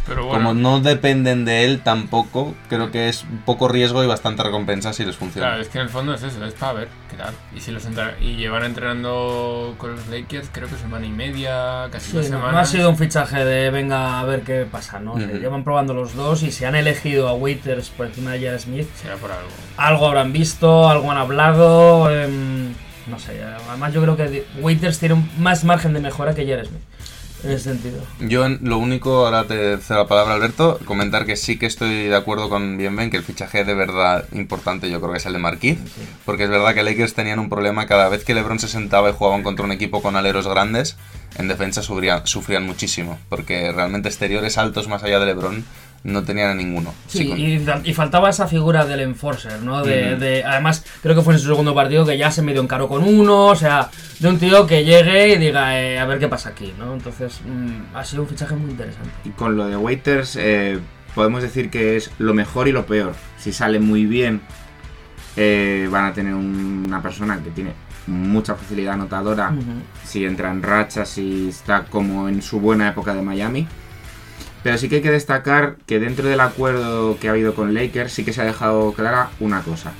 [0.07, 0.37] Pero bueno.
[0.49, 5.03] como no dependen de él tampoco, creo que es poco riesgo y bastante recompensa si
[5.05, 5.47] les funciona.
[5.49, 7.33] Claro, es que en el fondo es eso, es para ver qué tal.
[7.55, 7.85] Y si los
[8.21, 12.37] y llevan entrenando con los Lakers, creo que semana y media, casi Sí, dos no,
[12.37, 12.53] semanas.
[12.53, 15.17] no ha sido un fichaje de venga a ver qué pasa, ¿no?
[15.17, 18.59] Se llevan probando los dos y si han elegido a Waiters por encima de J.R.
[18.59, 19.49] Smith, Será por algo.
[19.77, 22.73] algo habrán visto, algo han hablado, em,
[23.07, 23.41] no sé.
[23.69, 26.65] Además yo creo que Waiters tiene más margen de mejora que J.R.
[26.65, 26.81] Smith,
[27.43, 27.99] en ese sentido.
[28.19, 32.05] Yo en- lo único, ahora te cedo la palabra Alberto, comentar que sí que estoy
[32.07, 35.33] de acuerdo con Bienven, que el fichaje de verdad importante yo creo que es el
[35.33, 35.77] de Marquis,
[36.25, 39.13] porque es verdad que Lakers tenían un problema cada vez que LeBron se sentaba y
[39.13, 40.97] jugaban contra un equipo con aleros grandes,
[41.37, 45.63] en defensa sufrían, sufrían muchísimo, porque realmente exteriores altos más allá de LeBron
[46.03, 46.93] no tenían a ninguno.
[47.07, 49.83] Sí, con- y, fa- y faltaba esa figura del enforcer, ¿no?
[49.83, 52.87] De, de- además, creo que fue en su segundo partido que ya se medio encaró
[52.87, 53.89] con uno, o sea,
[54.19, 56.93] de un tío que llegue y diga, eh, a ver qué pasa aquí, ¿no?
[56.93, 59.09] Entonces, mm, ha sido un fichaje muy interesante.
[59.25, 60.79] Y con lo de Waiters, eh,
[61.15, 63.13] podemos decir que es lo mejor y lo peor.
[63.37, 64.41] Si sale muy bien,
[65.35, 67.73] eh, van a tener un- una persona que tiene
[68.07, 69.53] mucha facilidad anotadora.
[70.03, 73.67] Si entra en rachas, si está como en su buena época de Miami.
[74.63, 78.11] Pero sí que hay que destacar que dentro del acuerdo que ha habido con Lakers,
[78.11, 79.93] sí que se ha dejado clara una cosa.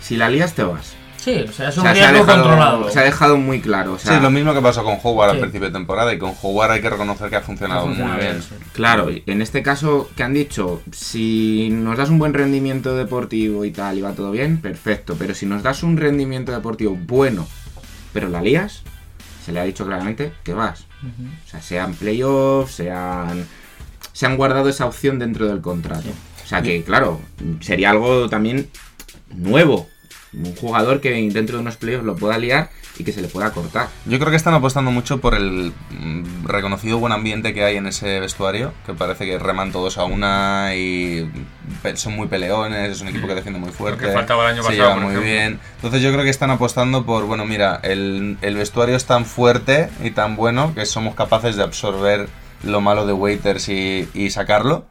[0.00, 0.94] Si la lías, te vas.
[1.18, 2.90] Sí, o sea, es O un sea, se ha riesgo dejado- controlado.
[2.90, 3.94] Se ha dejado muy claro.
[3.94, 5.34] O sea, sí, lo mismo que pasó con Howard Sí.
[5.36, 8.14] al principio de temporada y con Howard hay que reconocer que ha funcionado Ha funcionado
[8.14, 8.42] muy bien, bien.
[8.46, 8.54] sí.
[8.74, 13.64] Claro, y en este caso que han dicho, si nos das un buen rendimiento deportivo
[13.64, 17.46] y tal y va todo bien, perfecto, pero si nos das un rendimiento deportivo bueno,
[18.12, 18.82] pero la lías,
[19.46, 20.84] se le ha dicho claramente que vas.
[21.46, 23.46] O sea, sean playoffs, sean...
[24.14, 26.08] Se han guardado esa opción dentro del contrato.
[26.42, 27.20] O sea que, claro,
[27.60, 28.70] sería algo también
[29.34, 29.88] nuevo.
[30.32, 33.50] Un jugador que dentro de unos playoffs lo pueda liar y que se le pueda
[33.50, 33.88] cortar.
[34.06, 37.86] Yo creo que están apostando mucho por el mm, reconocido buen ambiente que hay en
[37.86, 41.28] ese vestuario, que parece que reman todos a una y
[41.94, 44.68] son muy peleones, es un equipo que defiende muy fuerte, que faltaba el año se
[44.68, 45.30] pasado, lleva por muy ejemplo.
[45.32, 45.60] bien.
[45.76, 49.88] Entonces yo creo que están apostando por, bueno, mira, el, el vestuario es tan fuerte
[50.02, 52.28] y tan bueno que somos capaces de absorber
[52.64, 54.86] lo malo de Waiters y, y sacarlo.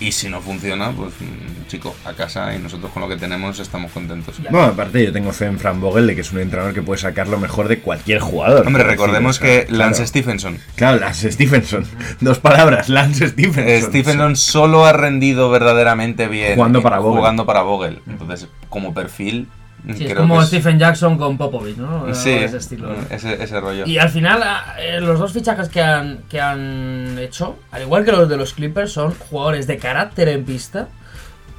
[0.00, 3.58] Y si no funciona, pues mm, chico, a casa y nosotros con lo que tenemos
[3.58, 4.36] estamos contentos.
[4.50, 7.00] Bueno, aparte yo tengo fe en Fran Vogel de que es un entrenador que puede
[7.00, 8.64] sacar lo mejor de cualquier jugador.
[8.66, 10.06] Hombre, recordemos decir, que Lance claro.
[10.08, 11.84] Stephenson Claro, Lance Stephenson.
[12.20, 13.68] Dos palabras, Lance Stephenson.
[13.68, 17.18] Eh, Stephenson solo ha rendido verdaderamente bien Jugando para Vogel.
[17.18, 18.00] jugando para Vogel.
[18.06, 19.48] Entonces, como perfil,
[19.96, 22.12] Sí, es como es- Stephen Jackson con Popovich, ¿no?
[22.14, 22.88] Sí, ese estilo.
[22.88, 22.96] ¿no?
[23.10, 23.86] ese, ese rollo.
[23.86, 28.04] Y al final, ah, eh, los dos fichajes que han, que han hecho, al igual
[28.04, 30.88] que los de los Clippers, son jugadores de carácter en pista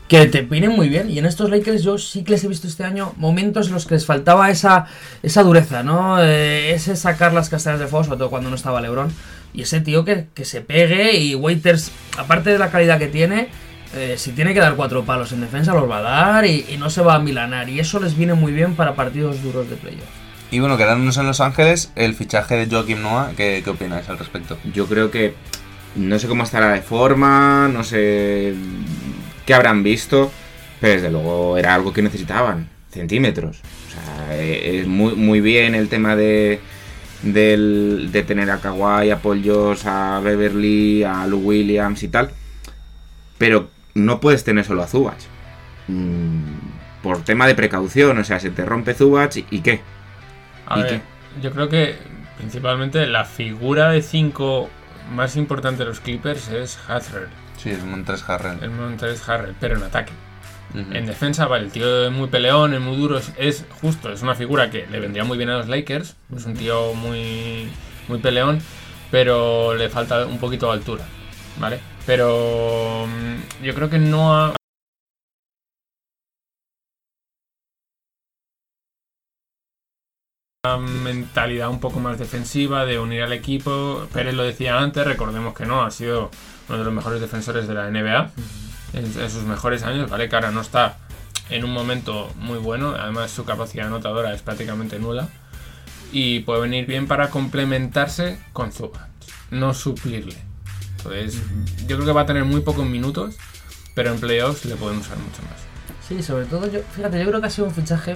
[0.07, 1.09] que te vienen muy bien.
[1.09, 3.85] Y en estos Lakers yo sí que les he visto este año momentos en los
[3.85, 4.85] que les faltaba esa,
[5.21, 6.21] esa dureza, ¿no?
[6.21, 9.11] Eh, ese sacar las castañas de fuego, sobre todo cuando no estaba LeBron.
[9.53, 13.49] Y ese tío que, que se pegue y Waiters, aparte de la calidad que tiene,
[13.95, 16.77] eh, si tiene que dar cuatro palos en defensa, los va a dar y, y
[16.77, 17.69] no se va a milanar.
[17.69, 20.03] Y eso les viene muy bien para partidos duros de playoff.
[20.51, 24.17] Y bueno, quedándonos en Los Ángeles, el fichaje de Joaquim Noah, ¿qué, qué opináis al
[24.17, 24.57] respecto?
[24.73, 25.35] Yo creo que
[25.95, 28.55] no sé cómo estará de forma, no sé
[29.45, 30.31] qué habrán visto,
[30.81, 33.57] pero desde luego era algo que necesitaban, centímetros.
[33.87, 36.59] O sea, eh, es muy, muy bien el tema de,
[37.21, 39.43] del- de tener a Kawhi, a Paul
[39.85, 42.31] a Beverly, a Lou Williams y tal,
[43.37, 43.69] pero
[43.99, 45.17] no puedes tener solo a Zubac.
[45.87, 46.43] Mm,
[47.03, 49.81] por tema de precaución, o sea, se te rompe Zubac y, y qué.
[50.65, 51.01] A ¿Y ver,
[51.41, 51.95] yo creo que
[52.37, 54.69] principalmente la figura de 5
[55.13, 57.29] más importante de los Clippers es Harrell.
[57.57, 58.63] Sí, es Montres Harrell.
[58.63, 60.13] El Montrezl Harrell, pero en ataque.
[60.73, 64.21] En defensa, vale, el tío es muy peleón, es muy duro, es, es justo, es
[64.21, 66.15] una figura que le vendría muy bien a los Lakers.
[66.35, 67.69] Es un tío muy,
[68.07, 68.61] muy peleón,
[69.09, 71.05] pero le falta un poquito de altura,
[71.59, 71.79] ¿vale?
[72.05, 74.55] Pero mm, yo creo que no ha...
[81.03, 84.07] mentalidad un poco más defensiva de unir al equipo.
[84.13, 86.29] Pérez lo decía antes, recordemos que no, ha sido
[86.67, 88.31] uno de los mejores defensores de la NBA
[88.93, 90.29] en, en sus mejores años, ¿vale?
[90.29, 90.97] Que ahora no está
[91.49, 95.29] en un momento muy bueno, además su capacidad anotadora es prácticamente nula
[96.11, 99.07] y puede venir bien para complementarse con Zubac,
[99.51, 100.48] no suplirle.
[100.99, 101.41] Entonces,
[101.87, 103.35] yo creo que va a tener muy pocos minutos,
[103.93, 105.59] pero en playoffs le pueden usar mucho más.
[106.07, 108.15] Sí, sobre todo yo, fíjate, yo creo que ha sido un fichaje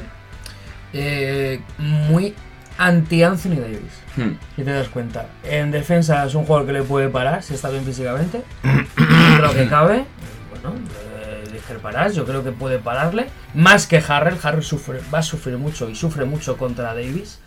[0.94, 2.34] eh, muy
[2.78, 3.94] anti Anthony Davis.
[4.16, 4.36] Hmm.
[4.56, 5.28] Si te das cuenta.
[5.44, 8.44] En defensa es un jugador que le puede parar si está bien físicamente.
[9.38, 10.06] creo que cabe.
[10.50, 10.78] Bueno,
[11.26, 13.28] eh, discreparás, yo creo que puede pararle.
[13.54, 14.38] Más que Harrell.
[14.42, 17.40] Harrell sufre, va a sufrir mucho y sufre mucho contra Davis.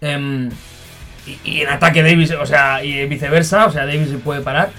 [0.00, 0.50] Em,
[1.44, 4.70] y, en ataque Davis, o sea, y viceversa, o sea, Davis puede parar.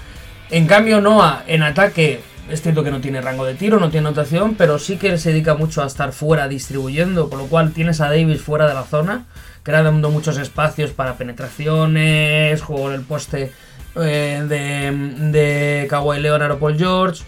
[0.50, 4.06] En cambio, Noah en ataque es cierto que no tiene rango de tiro, no tiene
[4.06, 8.00] anotación, pero sí que se dedica mucho a estar fuera distribuyendo, por lo cual tienes
[8.00, 9.24] a Davis fuera de la zona,
[9.64, 13.50] creando muchos espacios para penetraciones, juego en el poste
[13.96, 17.24] eh, de, de Kawhi Leonard o Paul George.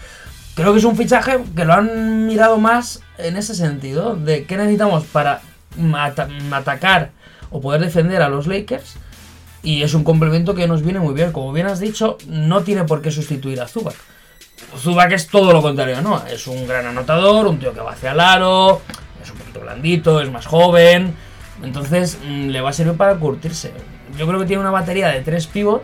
[0.54, 4.56] Creo que es un fichaje que lo han mirado más en ese sentido, de qué
[4.56, 5.40] necesitamos para
[5.94, 7.10] ata- atacar
[7.50, 8.96] o poder defender a los Lakers.
[9.62, 11.32] Y es un complemento que nos viene muy bien.
[11.32, 13.96] Como bien has dicho, no tiene por qué sustituir a Zubac.
[14.76, 16.24] Zubac es todo lo contrario, ¿no?
[16.26, 18.80] Es un gran anotador, un tío que va hacia el aro,
[19.22, 21.14] es un poquito blandito, es más joven.
[21.62, 23.72] Entonces mm, le va a servir para curtirse.
[24.16, 25.82] Yo creo que tiene una batería de tres pivot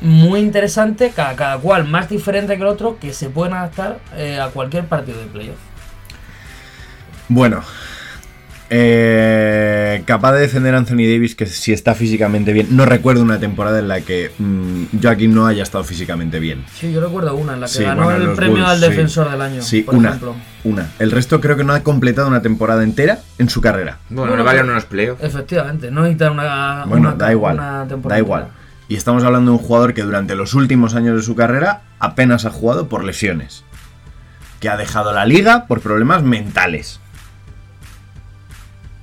[0.00, 4.38] muy interesante, cada, cada cual más diferente que el otro, que se pueden adaptar eh,
[4.40, 5.58] a cualquier partido de playoff.
[7.28, 7.62] Bueno,
[8.70, 12.68] Eh, capaz de defender a Anthony Davis, que si está físicamente bien.
[12.70, 16.64] No recuerdo una temporada en la que mm, Joaquín no haya estado físicamente bien.
[16.74, 18.88] Sí, yo recuerdo una en la que Sí, ganó bueno, el premio Bulls, al sí.
[18.88, 19.62] defensor del año.
[19.62, 20.08] Sí, por una.
[20.10, 20.34] ejemplo.
[20.64, 20.90] Una.
[20.98, 23.98] El resto creo que no ha completado una temporada entera en su carrera.
[24.08, 25.22] Bueno, Bueno, no valieron unos playoffs.
[25.22, 26.84] Efectivamente, no necesitan una.
[26.86, 27.56] Bueno, una- da igual.
[27.56, 28.42] una temporada Da igual.
[28.44, 28.60] entera.
[28.88, 32.44] Y estamos hablando de un jugador que durante los últimos años de su carrera apenas
[32.44, 33.64] ha jugado por lesiones.
[34.60, 37.00] Que ha dejado la liga por problemas mentales.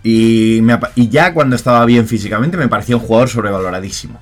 [0.04, 4.20] Y, me y ya cuando estaba bien físicamente me parecía un jugador sobrevaloradísimo.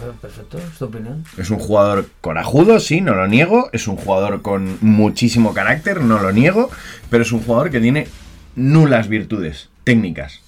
[0.00, 1.24] Vale, perfecto, es tu opinión.
[1.36, 3.70] Es un jugador corajudo, sí, no lo niego.
[3.72, 6.70] Es un jugador con muchísimo carácter, no lo niego.
[7.10, 8.06] Pero es un jugador que tiene
[8.54, 10.40] nulas virtudes técnicas.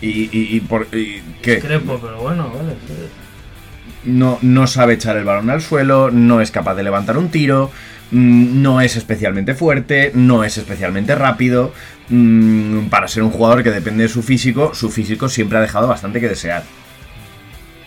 [0.00, 2.72] Y, y- y por, y que Crepo, pero bueno, vale.
[2.86, 4.10] sí.
[4.10, 7.70] no, no sabe echar el balón al suelo, no es capaz de levantar un tiro,
[8.10, 11.72] no es especialmente fuerte, no es especialmente rápido.
[12.08, 15.88] mm, Para ser un jugador que depende de su físico, su físico siempre ha dejado
[15.88, 16.62] bastante que desear.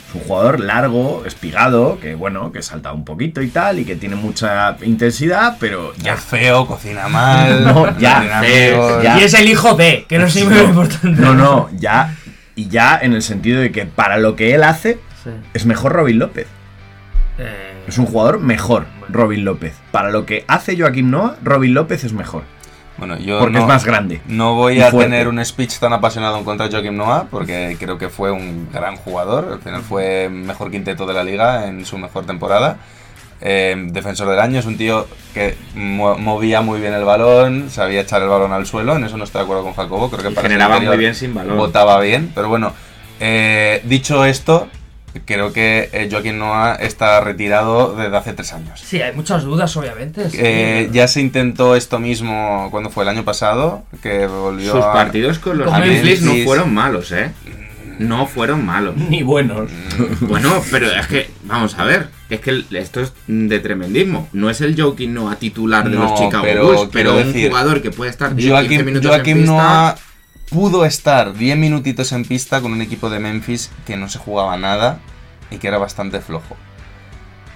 [0.09, 3.95] Es un jugador largo, espigado, que bueno, que salta un poquito y tal, y que
[3.95, 7.63] tiene mucha intensidad, pero Ya es feo, cocina mal.
[7.73, 9.19] No, ya, feo, ya.
[9.19, 11.21] Y es el hijo de, que no es muy importante.
[11.21, 12.15] No, no, ya.
[12.55, 15.29] Y ya en el sentido de que para lo que él hace, Sí.
[15.53, 16.47] es mejor Robin López.
[17.39, 19.73] Eh, Es un jugador mejor, Robin López.
[19.91, 22.43] Para lo que hace Joaquín Noah, Robin López es mejor.
[22.97, 24.19] Bueno, yo Porque no, es más grande.
[24.27, 25.09] No voy a fuerte.
[25.09, 28.67] tener un speech tan apasionado en contra de Joaquim Noah, porque creo que fue un
[28.73, 29.53] gran jugador.
[29.53, 32.77] Al final fue mejor quinteto de la liga en su mejor temporada.
[33.41, 38.01] Eh, defensor del año, es un tío que mo- movía muy bien el balón, sabía
[38.01, 38.97] echar el balón al suelo.
[38.97, 40.09] En eso no estoy de acuerdo con Jacobo.
[40.09, 41.55] Creo que Y para ser generaba interior muy bien sin balón.
[41.57, 42.73] Votaba bien, pero bueno.
[43.21, 44.67] eh, dicho esto,
[45.25, 48.79] creo que eh, Joaquim Noah está retirado desde hace tres años.
[48.79, 50.29] sí, hay muchas dudas, obviamente.
[50.29, 50.37] sí.
[50.39, 54.93] Eh, ya se intentó esto mismo cuando fue el año pasado, que volvió Sus a...
[54.93, 57.31] partidos con los Memphis no fueron malos, ¿eh?
[57.99, 58.95] No fueron malos.
[59.09, 59.69] Ni buenos.
[60.21, 64.29] Bueno, pero es que, vamos a ver, es que esto es de tremendismo.
[64.31, 67.49] No es el Joaquín Noah titular de No, los Chicago pero Bulls, pero un decir,
[67.49, 69.53] jugador que puede estar 10, 15 Joaquim, minutos Joaquim en pista.
[69.53, 69.95] Noah
[70.49, 74.57] pudo estar 10 minutitos en pista con un equipo de Memphis que no se jugaba
[74.57, 74.99] nada
[75.51, 76.55] y que era bastante flojo.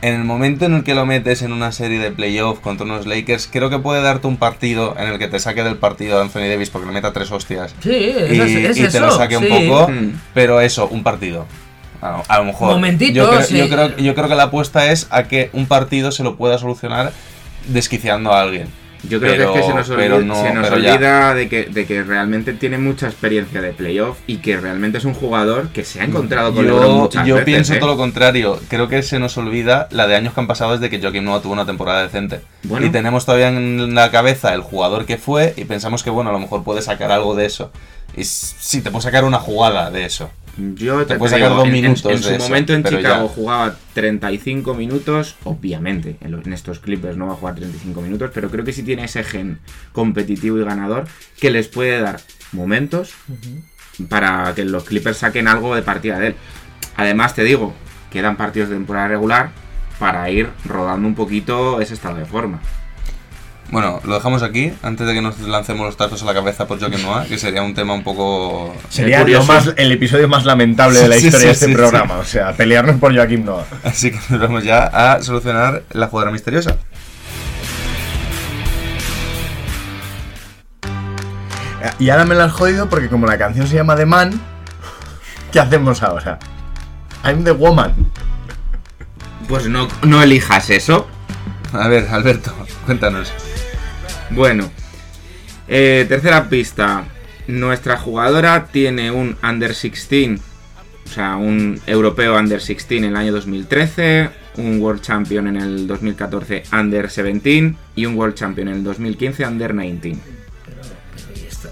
[0.01, 3.05] En el momento en el que lo metes en una serie de playoff contra unos
[3.07, 6.49] Lakers, creo que puede darte un partido en el que te saque del partido Anthony
[6.49, 9.47] Davis porque le meta tres hostias Sí, y, es y te eso, lo saque un
[9.47, 10.19] poco, Mm.
[10.33, 11.45] pero eso, un partido.
[12.01, 12.67] A lo, a lo mejor.
[12.73, 13.57] Momentito, yo, creo, sí.
[13.57, 16.57] yo, creo, yo creo que la apuesta es a que un partido se lo pueda
[16.57, 17.13] solucionar
[17.69, 18.67] desquiciando a alguien.
[19.09, 21.65] Yo creo Pero- que es que se nos, olvida, no- se nos olvida de, que,
[21.65, 25.83] de que realmente tiene mucha experiencia de playoff y que realmente es un jugador que
[25.83, 27.77] se ha encontrado con Yo, muchas yo veces, pienso ¿eh?
[27.79, 28.59] todo lo contrario.
[28.69, 31.41] Creo que se nos olvida la de años que han pasado desde que Joaquim Noah
[31.41, 32.39] tuvo una temporada decente.
[32.63, 32.85] Bueno.
[32.85, 36.33] Y tenemos todavía en la cabeza el jugador que fue y pensamos que, bueno, a
[36.33, 37.71] lo mejor puede sacar algo de eso.
[38.15, 40.29] Y s- sí, te puede sacar una jugada de eso.
[40.57, 42.73] Yo te, Te puedes digo, sacar dos en- en- minutos En, su de eso, momento
[42.73, 43.33] en Chicago ya.
[43.33, 46.17] jugaba 35 minutos, obviamente.
[46.21, 48.83] En, los- en estos Clippers no va a jugar 35 minutos, pero creo que sí
[48.83, 49.59] tiene ese gen
[49.93, 51.05] competitivo y ganador
[51.39, 52.19] que les puede dar
[52.51, 53.13] momentos
[54.09, 56.35] para que los Clippers saquen algo de partida de él.
[56.97, 57.73] Además, te digo,
[58.11, 59.49] quedan partidos de temporada regular
[59.99, 62.59] para ir rodando un poquito ese estado de forma.
[63.73, 66.79] Bueno, lo dejamos aquí antes de que nos lancemos los tazos a la cabeza por
[66.79, 68.71] Joaquim Noah, que sería un tema un poco.
[68.87, 69.51] Sería lo curioso.
[69.51, 72.17] más, el episodio más lamentable de la Sí, historia sí, de este sí, programa.
[72.19, 73.65] O sea, pelearnos por Joaquín Noah.
[73.83, 76.77] Así que nos vamos ya a solucionar la jugadora misteriosa.
[81.97, 84.39] Y ahora me lo has jodido porque como la canción se llama The Man,
[85.51, 86.37] ¿qué hacemos ahora?
[87.23, 87.91] I'm the woman.
[89.47, 91.07] Pues no, no elijas eso.
[91.73, 92.53] A ver, Alberto,
[92.85, 93.33] cuéntanos.
[94.35, 94.71] Bueno,
[95.67, 97.05] eh, tercera pista.
[97.45, 100.39] Nuestra jugadora tiene un Under 16,
[101.05, 105.85] o sea, un europeo Under 16 en el año 2013, un World Champion en el
[105.85, 110.19] 2014 Under 17 y un World Champion en el 2015 Under 19.
[110.65, 110.81] Pero,
[111.35, 111.69] ¿y esta?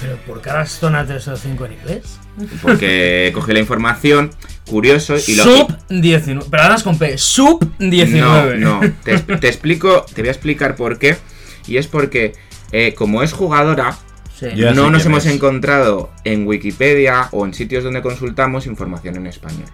[0.00, 2.20] ¿Pero por qué ahora son a 3 o 5 en inglés?
[2.62, 4.30] Porque cogí la información,
[4.68, 6.46] curioso, y lo Sub 19.
[6.50, 7.18] Pero ahora es con P.
[7.18, 8.58] Sub 19.
[8.58, 8.92] No, no.
[9.02, 11.16] Te, te explico, te voy a explicar por qué.
[11.66, 12.34] Y es porque,
[12.72, 13.96] eh, como es jugadora,
[14.38, 14.48] Sí.
[14.74, 15.32] No nos hemos es.
[15.32, 19.64] encontrado en Wikipedia o en sitios donde consultamos información en español.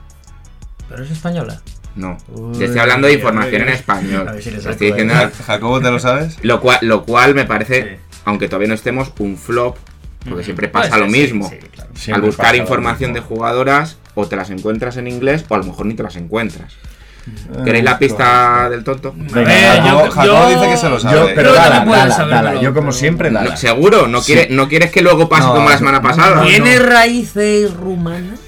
[0.88, 1.60] Pero es española.
[1.96, 2.16] No.
[2.28, 3.68] Uy, Te estoy hablando de información uy.
[3.68, 4.28] en español.
[4.28, 5.14] A ver si le Te saco estoy diciendo-
[5.46, 6.38] Jacobo, ¿te lo sabes?
[6.44, 8.18] lo, cual, lo cual me parece, Sí.
[8.24, 9.76] aunque todavía no estemos, un flop.
[10.28, 11.48] Porque siempre Puede pasa lo sí, mismo.
[11.50, 11.90] sí, claro.
[11.96, 15.64] Siempre Al buscar información de jugadoras, o te las encuentras en inglés, o a lo
[15.64, 16.74] mejor ni te las encuentras.
[17.64, 19.14] ¿Queréis la pista del tonto?
[19.16, 19.84] Venga,
[20.24, 21.16] yo- dice que se lo sabe.
[21.16, 22.52] Yo, pero dala, dala, dala.
[22.54, 23.50] Como pero- siempre, dala.
[23.50, 24.06] No, ¿Seguro?
[24.08, 24.32] ¿No, Sí.
[24.32, 26.42] quieres, ¿No quieres que luego pase No, como la semana pasada?
[26.42, 28.40] ¿Tiene raíces rumanas?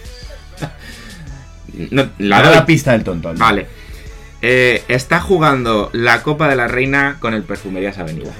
[1.91, 2.55] No, la doy.
[2.55, 3.33] la pista del tonto.
[3.37, 3.67] Vale.
[4.43, 8.31] Eh, está jugando la Copa de la Reina con el Perfumerías Avenida.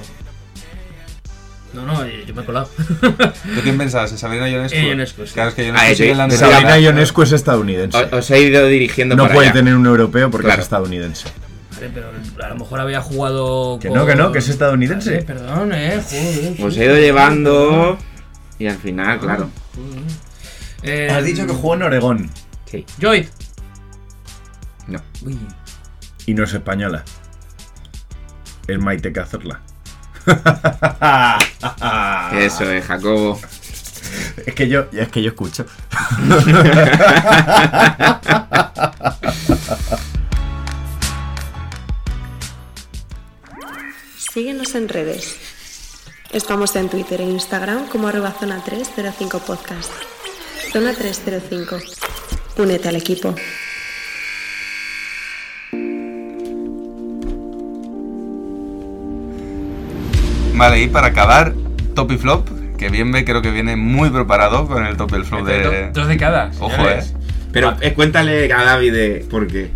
[1.75, 2.69] No, no, yo me he colado.
[3.01, 4.11] ¿Tú quién pensabas?
[4.11, 4.77] ¿En Sabrina Ionescu?
[4.77, 5.33] Eh, Ionescu, sí.
[5.33, 6.27] Claro, es que Ah, Ionescu sí, sigue en la sí.
[6.35, 6.51] universidad.
[6.51, 7.97] Sabrina Ionescu es estadounidense.
[7.97, 9.53] Os, os he ido dirigiendo No para puede allá.
[9.59, 10.59] tener un europeo porque Claro.
[10.61, 11.27] es estadounidense.
[11.75, 12.07] Vale, pero
[12.45, 13.77] a lo mejor había jugado.
[13.81, 15.11] Que no, que no, que es estadounidense.
[15.11, 16.65] Vale, perdón, eh, joder.
[16.65, 16.81] Os sí.
[16.81, 17.97] he ido llevando.
[18.57, 19.49] Y al final, claro.
[20.83, 22.29] Eh, Has dicho que jugó en Oregón
[22.71, 22.85] Sí.
[23.01, 23.27] Joy.
[24.87, 25.01] No.
[25.23, 25.37] Uy.
[26.27, 27.03] y no es española.
[28.67, 29.61] Es Maite Cazorla.
[32.33, 33.39] Eso es, Jacobo.
[34.45, 35.65] Es que yo, es que yo escucho.
[44.17, 45.37] Síguenos en redes.
[46.31, 49.89] Estamos en Twitter e Instagram como arroba zona 305 podcast.
[50.73, 51.77] Zona 305.
[52.57, 53.33] Únete al equipo.
[60.55, 61.53] Vale, y para acabar,
[61.95, 62.47] top y flop,
[62.77, 65.91] que bien ve, creo que viene muy preparado con el top y el flop de...
[65.91, 66.51] Dos de cada.
[66.59, 67.03] Ojo, eh.
[67.51, 69.71] Pero eh, cuéntale a David de por qué.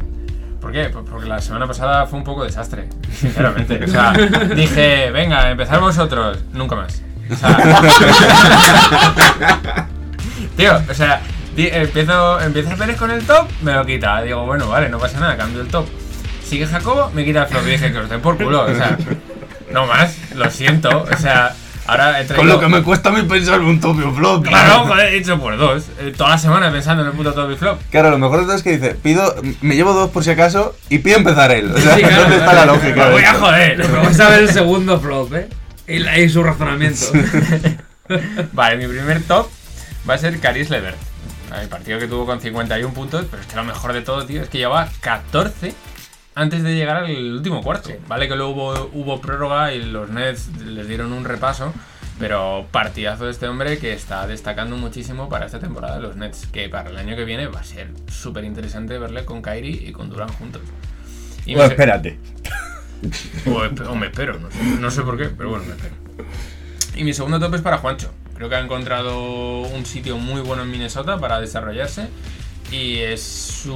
[0.62, 0.90] ¿Por qué?
[0.90, 3.84] Pues porque la semana pasada fue un poco desastre, sinceramente.
[3.84, 4.14] O sea,
[4.56, 6.40] dije, venga, empezad vosotros.
[6.54, 7.02] Nunca más.
[7.32, 7.58] O sea,
[10.58, 11.22] tío, o sea,
[11.56, 14.22] empiezo, empiezo a pelear con el top, me lo quita.
[14.22, 15.88] Digo, bueno, vale, no pasa nada, cambio el top.
[16.44, 17.68] Sigue Jacobo, me quita el flop.
[17.68, 18.98] Y dije que os den por culo, o sea,
[19.72, 21.04] no más, lo siento.
[21.12, 21.54] O sea,
[21.88, 22.36] ahora he traído...
[22.38, 24.46] Con lo que me cuesta a mí pensar un top flop.
[24.46, 25.84] Claro, joder, he dicho por dos.
[26.00, 27.80] Eh, toda la semana pensando en el puto top y flop.
[27.92, 30.76] Claro, lo mejor de todo es que dice, pido, me llevo dos por si acaso
[30.90, 31.72] y pido empezar él.
[31.74, 32.66] O sea, Sí, claro, ¿dónde está claro.
[32.68, 32.96] la lógica?
[32.96, 33.78] Me de voy a joder.
[33.82, 35.50] Pero vais a ver el segundo flop, ¿eh?
[35.88, 37.06] Y, la- y su razonamiento.
[38.54, 39.48] Vale, mi primer top
[40.10, 40.98] va a ser Caris Levert.
[41.62, 44.44] El partido que tuvo con 51 puntos, pero es que lo mejor de todo, tío,
[44.44, 45.74] es que llevaba 14
[46.36, 47.90] antes de llegar al último cuarto.
[48.08, 51.74] Vale que luego hubo, hubo prórroga y los Nets les dieron un repaso,
[52.20, 56.48] pero partidazo de este hombre que está destacando muchísimo para esta temporada de los Nets,
[56.48, 59.92] que para el año que viene va a ser súper interesante verle con Kyrie y
[59.92, 60.62] con Durant juntos.
[61.46, 62.20] Y se- espérate.
[63.46, 65.96] o, esp- o me espero, no sé, no sé por qué, pero bueno, me espero.
[66.96, 68.12] Y mi segundo top es para Juancho.
[68.36, 72.08] Creo que ha encontrado un sitio muy bueno en Minnesota para desarrollarse.
[72.72, 73.76] Y es su.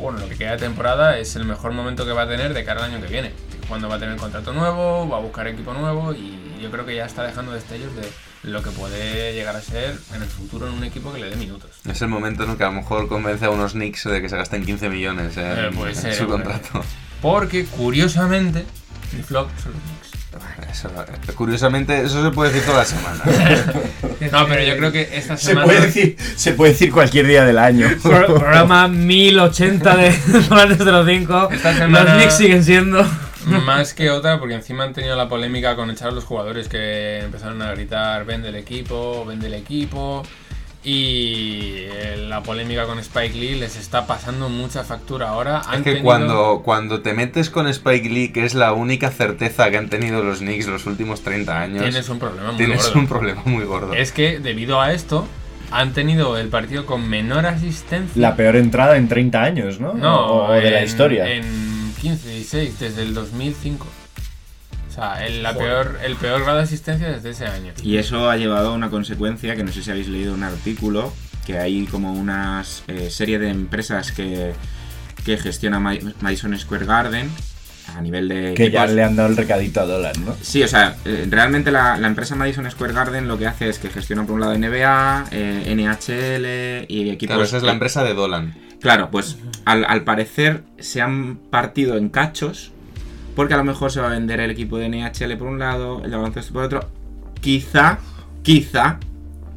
[0.00, 2.64] Bueno, lo que queda de temporada es el mejor momento que va a tener de
[2.64, 3.32] cara al año que viene.
[3.68, 6.12] Cuando va a tener contrato nuevo, va a buscar equipo nuevo.
[6.12, 8.08] Y yo creo que ya está dejando destellos de
[8.42, 11.36] lo que puede llegar a ser en el futuro en un equipo que le dé
[11.36, 11.70] minutos.
[11.88, 14.28] Es el momento en el que a lo mejor convence a unos Knicks de que
[14.28, 16.84] se gasten 15 millones en, Eh, puede en su contrato.
[17.20, 18.64] Porque, curiosamente,
[19.12, 20.11] mi flop son los Knicks.
[20.72, 20.90] Eso,
[21.34, 23.22] curiosamente, eso se puede decir toda la semana.
[24.30, 25.66] No, pero yo creo que esta Se semana.
[25.66, 27.88] puede, decir, se puede decir cualquier día del año.
[28.02, 30.12] Pro- programa 1080 de
[30.48, 31.48] Zona 305.
[31.50, 33.04] Esta semana- Los Knicks siguen siendo.
[33.46, 37.18] Más que otra, porque encima han tenido la polémica con echar a los jugadores que
[37.18, 40.22] empezaron a gritar vende el equipo, vende el equipo.
[40.84, 45.60] Y eh, la polémica con Spike Lee les está pasando mucha factura ahora.
[45.62, 49.10] Es Han que tenido- cuando, cuando te metes con Spike Lee, que es la única
[49.10, 52.82] certeza que han tenido los Knicks los últimos 30 años, Tienes un problema muy tienes
[52.86, 52.98] gordo.
[52.98, 53.94] un problema muy gordo.
[53.94, 55.26] Es que debido a esto
[55.70, 58.20] han tenido el partido con menor asistencia.
[58.20, 59.94] La peor entrada en 30 años, ¿no?
[59.94, 61.32] No, o, o de la en- historia.
[61.32, 63.86] En 15, 16, desde el 2005.
[64.92, 67.72] O sea, el, la peor, el peor grado de asistencia desde ese año.
[67.82, 71.12] Y eso ha llevado a una consecuencia que no sé si habéis leído un artículo,
[71.46, 72.62] que hay como una
[73.08, 74.52] serie de empresas que,
[75.24, 77.30] que gestiona Ma- Madison Square Garden
[77.96, 78.52] a nivel de...
[78.54, 78.94] que ya equipos.
[78.96, 80.36] le han dado el recadito a dólar, ¿no?
[80.42, 83.78] Sí, o sea, eh, realmente la, la empresa Madison Square Garden lo que hace es
[83.78, 87.32] que gestiona por un lado NBA, eh, NHL y equipos...
[87.34, 88.54] Claro, esa es la empresa de Dolan.
[88.80, 92.72] Claro, pues al, al parecer se han partido en cachos
[93.34, 96.02] porque a lo mejor se va a vender el equipo de NHL por un lado,
[96.04, 96.88] el de baloncesto por otro.
[97.40, 97.98] Quizá,
[98.42, 98.98] quizá,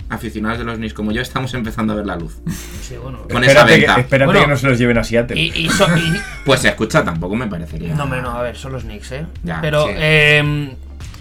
[0.10, 2.38] aficionados de los Knicks como yo estamos empezando a ver la luz.
[2.82, 3.20] Sí, bueno.
[3.32, 4.00] Con esa que, venta.
[4.00, 5.40] espérate Bueno, que no se los lleven a Seattle.
[5.40, 7.94] Y, y so- y- Pues se escucha, tampoco me parecería.
[7.96, 9.26] No, hombre, no, a ver, son los Knicks, ¿eh?
[9.44, 9.94] Ya, Pero, sí.
[9.96, 10.78] eh,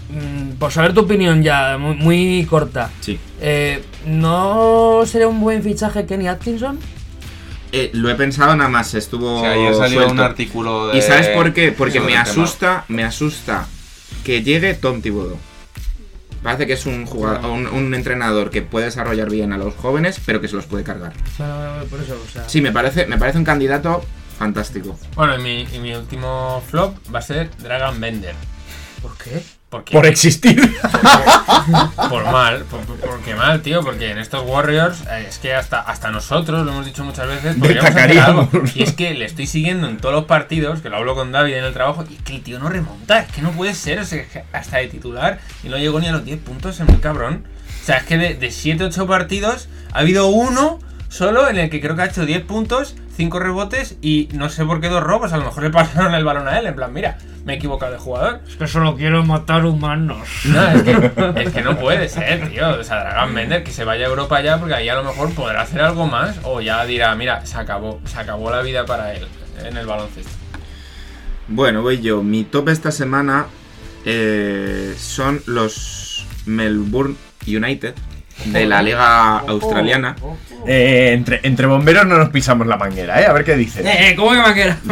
[0.09, 2.89] mm, por saber tu opinión ya, muy, muy corta.
[3.01, 3.19] Sí.
[3.41, 6.77] Eh, ¿No sería un buen fichaje Kenny Atkinson?
[7.71, 9.37] Eh, lo he pensado nada más, estuvo.
[9.37, 10.13] O sea, ayer salió suelto.
[10.13, 10.97] un artículo de...
[10.97, 11.71] ¿Y sabes por qué?
[11.71, 13.67] Porque me asusta, me asusta
[14.23, 15.37] que llegue Tom Thibodeau.
[16.41, 20.21] Parece que es un jugador, un, un entrenador que puede desarrollar bien a los jóvenes,
[20.25, 21.13] pero que se los puede cargar.
[21.37, 22.47] Bueno, por eso, o sea.
[22.47, 24.05] Sí, me parece, me parece un candidato
[24.37, 24.97] fantástico.
[25.15, 28.35] Bueno, y mi, y mi último flop va a ser Dragon Bender.
[29.01, 29.41] ¿Por qué?
[29.75, 30.55] Porque, Por existir.
[32.09, 35.81] por mal, por, por- porque mal, tío, porque en estos Warriors eh, es que hasta,
[35.81, 38.49] hasta nosotros, lo hemos dicho muchas veces, podríamos hacer algo.
[38.73, 41.55] Y es que le estoy siguiendo en todos los partidos, que lo hablo con David
[41.55, 43.99] en el trabajo, y es que el tío no remonta, es que no puede ser,
[43.99, 46.79] o sea, es que hasta de titular, y no llegó ni a los 10 puntos,
[46.79, 47.45] es muy cabrón.
[47.81, 51.81] O sea, es que de, de 7-8 partidos ha habido uno solo en el que
[51.81, 55.31] creo que ha hecho 10 puntos, 5 rebotes y no sé por qué dos robos,
[55.33, 57.93] a lo mejor le pasaron el balón a él, en plan, mira, me he equivocado
[57.93, 58.41] de jugador.
[58.47, 60.27] Es que solo quiero matar humanos.
[60.45, 62.69] No, es que, es que no puede ser, tío.
[62.79, 65.33] O sea, Dragon Bender que se vaya a Europa ya porque ahí a lo mejor
[65.33, 69.13] podrá hacer algo más o ya dirá, mira, se acabó, se acabó la vida para
[69.13, 69.27] él
[69.63, 70.31] en el baloncesto.
[71.47, 72.23] Bueno, voy yo.
[72.23, 73.45] Mi top esta semana
[74.03, 77.15] eh, son los Melbourne
[77.47, 77.95] United
[78.45, 80.15] de la liga australiana.
[80.67, 83.25] Eh, entre, entre bomberos no nos pisamos la manguera, ¿eh?
[83.25, 83.81] A ver qué dice.
[83.85, 84.79] Eh, ¿cómo que maquera?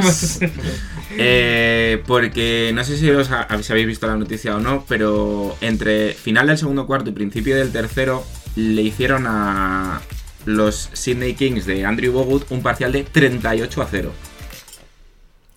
[1.15, 5.55] Eh, porque no sé si, os ha- si habéis visto la noticia o no, pero
[5.61, 10.01] entre final del segundo cuarto y principio del tercero le hicieron a
[10.45, 14.11] los Sydney Kings de Andrew Bogut un parcial de 38 a 0.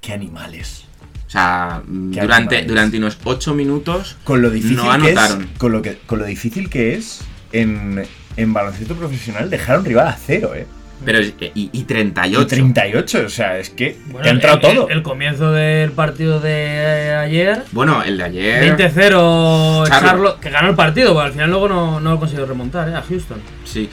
[0.03, 0.85] Qué animales.
[1.27, 2.67] O sea, durante, animales.
[2.69, 5.49] durante unos 8 minutos Con lo difícil no que es, anotaron.
[5.57, 8.05] con lo que con lo difícil que es en,
[8.37, 10.67] en baloncesto profesional dejar a un rival a cero, ¿eh?
[11.05, 12.43] Pero, y, y 38.
[12.43, 14.89] Y 38, o sea, es que Bueno, te ha entrado el, todo.
[14.89, 17.65] El, el comienzo del partido de ayer.
[17.73, 18.77] Bueno, el de ayer.
[18.77, 19.89] 20-0 Charlotte.
[19.89, 22.95] Charlotte, que ganó el partido, pero al final luego no, no lo consiguió remontar, ¿eh?
[22.95, 23.41] A Houston.
[23.65, 23.91] Sí.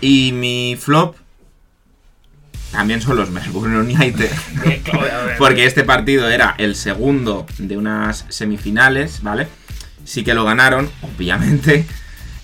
[0.00, 1.16] Y mi flop
[2.72, 4.30] también son los Melbourne United.
[5.38, 9.48] Porque este partido era el segundo de unas semifinales, ¿vale?
[10.04, 11.84] Sí que lo ganaron, obviamente.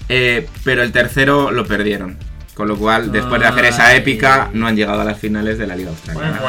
[0.08, 2.16] Eh, pero el tercero lo perdieron.
[2.54, 5.66] Con lo cual, después de hacer esa épica, no han llegado a las finales de
[5.66, 6.40] la Liga Australiana.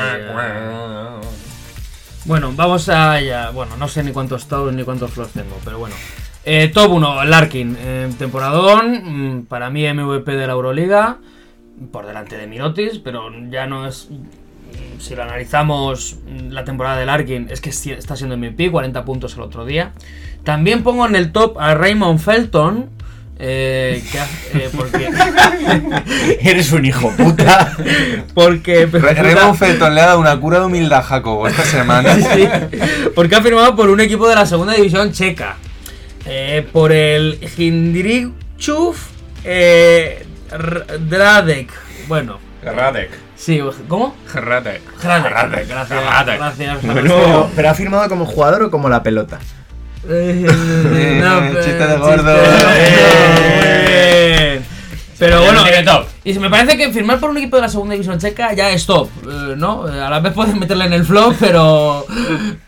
[2.26, 3.50] Bueno, vamos allá.
[3.52, 5.96] Bueno, no sé ni cuántos tops ni cuántos flops tengo, pero bueno.
[6.44, 7.78] Eh, top 1, Larkin.
[7.80, 9.40] eh, temporadón.
[9.40, 11.18] mm, para mí MVP de la Euroliga.
[11.92, 14.08] Por delante de Mirotis, pero ya no es...
[14.10, 19.04] mm, Si lo analizamos, mm, la temporada de Larkin es que está siendo MVP, 40
[19.06, 19.92] puntos el otro día.
[20.44, 22.90] También pongo en el top a Raymond Felton.
[23.38, 24.02] Eh,
[24.54, 25.10] eh, porque,
[26.42, 27.76] Eres un hijo puta.
[28.34, 32.16] porque Raymond Felton le ha dado una cura de humildad a Jacobo esta semana.
[32.36, 32.48] Sí,
[33.14, 35.56] porque ha firmado por un equipo de la segunda división checa.
[36.26, 39.10] Eh, por el Hindrichuf
[39.44, 41.72] eh, R- Dradek.
[42.08, 43.12] Bueno, Radek.
[43.36, 44.16] sí, ¿cómo?
[44.34, 44.82] Radek.
[45.04, 45.32] Gracias.
[45.32, 45.68] Radek.
[46.38, 46.78] Gracias.
[46.82, 49.40] Pero, pero ha firmado como jugador o como la pelota.
[50.08, 52.36] Eh, Eh, chiste de pero- gordo.
[55.18, 58.20] Pero bueno, no y me parece que firmar por un equipo de la segunda división
[58.20, 59.84] checa ya es top, eh, ¿no?
[59.84, 62.06] A la vez puedes meterle en el flop, pero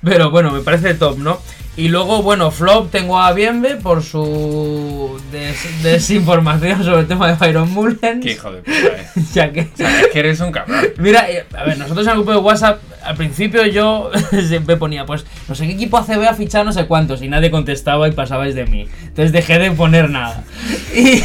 [0.03, 1.41] pero bueno, me parece top, ¿no?
[1.77, 7.35] Y luego, bueno, flop tengo a Bienve por su des- desinformación sobre el tema de
[7.35, 8.23] Byron Mullens.
[8.25, 9.07] Qué hijo de puta, eh.
[9.33, 10.79] ya que O sea, es que eres un cabrón.
[10.97, 14.09] Mira, eh, a ver, nosotros en el grupo de WhatsApp, al principio yo
[14.47, 17.51] siempre ponía, pues, no sé qué equipo ACB ha fichado no sé cuántos, y nadie
[17.51, 18.87] contestaba y pasabais de mí.
[19.03, 20.43] Entonces dejé de poner nada.
[20.95, 21.21] Y,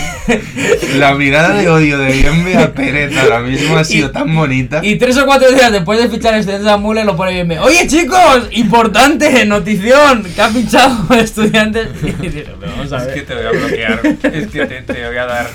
[0.99, 4.81] La mirada de odio de Bienve a Pérez ahora mismo ha sido tan bonita.
[4.85, 7.59] y tres o cuatro días después de fichar de Mule lo pone bien.
[7.61, 11.89] Oye chicos, importante, notición, que ha fichado Estudiantes.
[12.03, 13.15] Y digo, "Pero vamos a Es ver".
[13.15, 14.01] que te voy a bloquear.
[14.33, 15.47] Es que te, te voy a dar.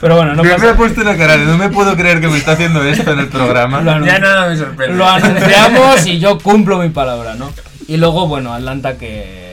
[0.00, 2.28] Pero bueno, no Bienve pasa ha puesto una cara de no me puedo creer que
[2.28, 3.80] me está haciendo esto en el programa.
[3.80, 4.96] Lo Ya nada me sorprende.
[4.96, 7.50] Lo anunciamos y yo cumplo mi palabra, ¿no?
[7.86, 9.48] Y luego, bueno, Atlanta que.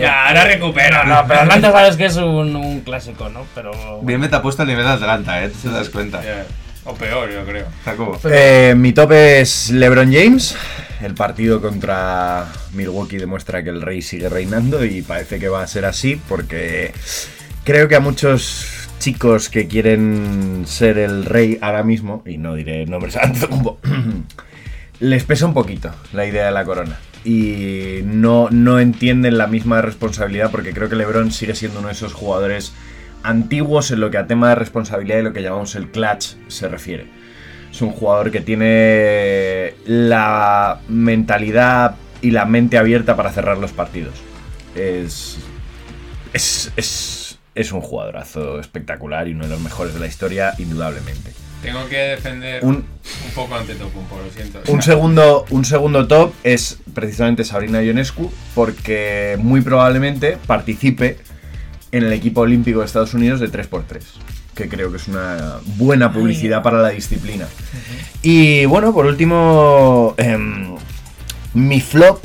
[0.00, 1.04] Ya, ahora recupera.
[1.04, 3.44] No, pero Atlanta sabes que es un, un clásico, ¿no?
[3.54, 4.00] Pero.
[4.02, 5.50] Bienve te ha puesto el nivel de Atlanta, ¿eh?
[5.62, 6.22] Te das cuenta.
[6.22, 6.46] Ya,
[6.84, 7.66] O peor, yo creo.
[7.84, 8.18] Jacobo.
[8.24, 10.56] Eh, mi top es LeBron James.
[11.00, 15.66] El partido contra Milwaukee demuestra que el rey sigue reinando y parece que va a
[15.66, 16.92] ser así porque
[17.64, 22.86] creo que a muchos chicos que quieren ser el rey ahora mismo, y no diré
[22.86, 23.18] nombres
[25.00, 27.00] les pesa un poquito la idea de la corona.
[27.24, 31.94] Y no, no entienden la misma responsabilidad porque creo que LeBron sigue siendo uno de
[31.94, 32.72] esos jugadores
[33.22, 36.68] antiguos en lo que a tema de responsabilidad y lo que llamamos el clutch se
[36.68, 37.06] refiere.
[37.70, 44.14] Es un jugador que tiene la mentalidad y la mente abierta para cerrar los partidos.
[44.76, 45.38] Es,
[46.32, 51.32] es, es, es un jugadorazo espectacular y uno de los mejores de la historia, indudablemente.
[51.62, 52.84] Tengo que defender Un- un,
[53.34, 54.60] poco ante Tocumpo, lo siento.
[54.70, 61.18] Un segundo, un segundo top es precisamente Sabrina Ionescu, porque muy probablemente participe
[61.92, 64.02] en el equipo olímpico de Estados Unidos de 3x3.
[64.54, 67.48] que creo que es una buena publicidad para la disciplina.
[68.20, 70.76] Y bueno, por último, em,
[71.54, 72.22] mi flop.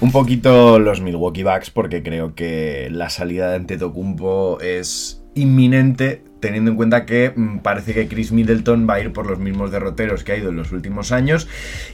[0.00, 6.70] Un poquito los Milwaukee Bucks, porque creo que la salida de Antetokounmpo es inminente, teniendo
[6.70, 10.24] en cuenta que mm, parece que Chris Middleton va a ir por los mismos derroteros
[10.24, 11.48] que ha ido en los últimos años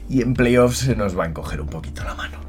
[0.08, 2.45] y en playoffs se nos va a encoger un poquito la mano.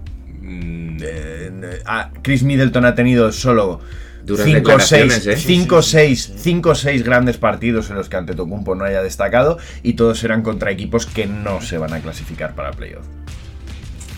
[0.48, 3.82] Mm, Eh, eh, ah, Chris Middleton ha tenido solo
[4.24, 5.42] Duras 5 o declaraciones, 6 ¿eh?
[5.42, 9.94] cinco, seis, cinco o seis grandes partidos en los que Antetokounmpo no haya destacado y
[9.94, 13.06] todos eran contra equipos que no se van a clasificar para playoff.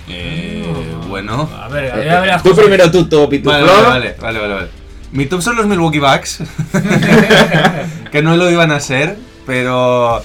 [0.08, 0.66] eh,
[1.08, 1.50] bueno.
[1.56, 4.40] A ver, a ver, a ver Tú primero tu top y tu Vale, vale, vale,
[4.40, 4.68] vale, vale.
[5.12, 6.44] Mi top son los Milwaukee Bucks.
[8.12, 10.24] que no lo iban a ser, pero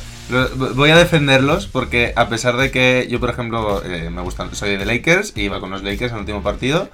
[0.74, 4.76] voy a defenderlos porque a pesar de que yo, por ejemplo, eh, me gustan, soy
[4.76, 6.88] de Lakers y iba con los Lakers en el último partido.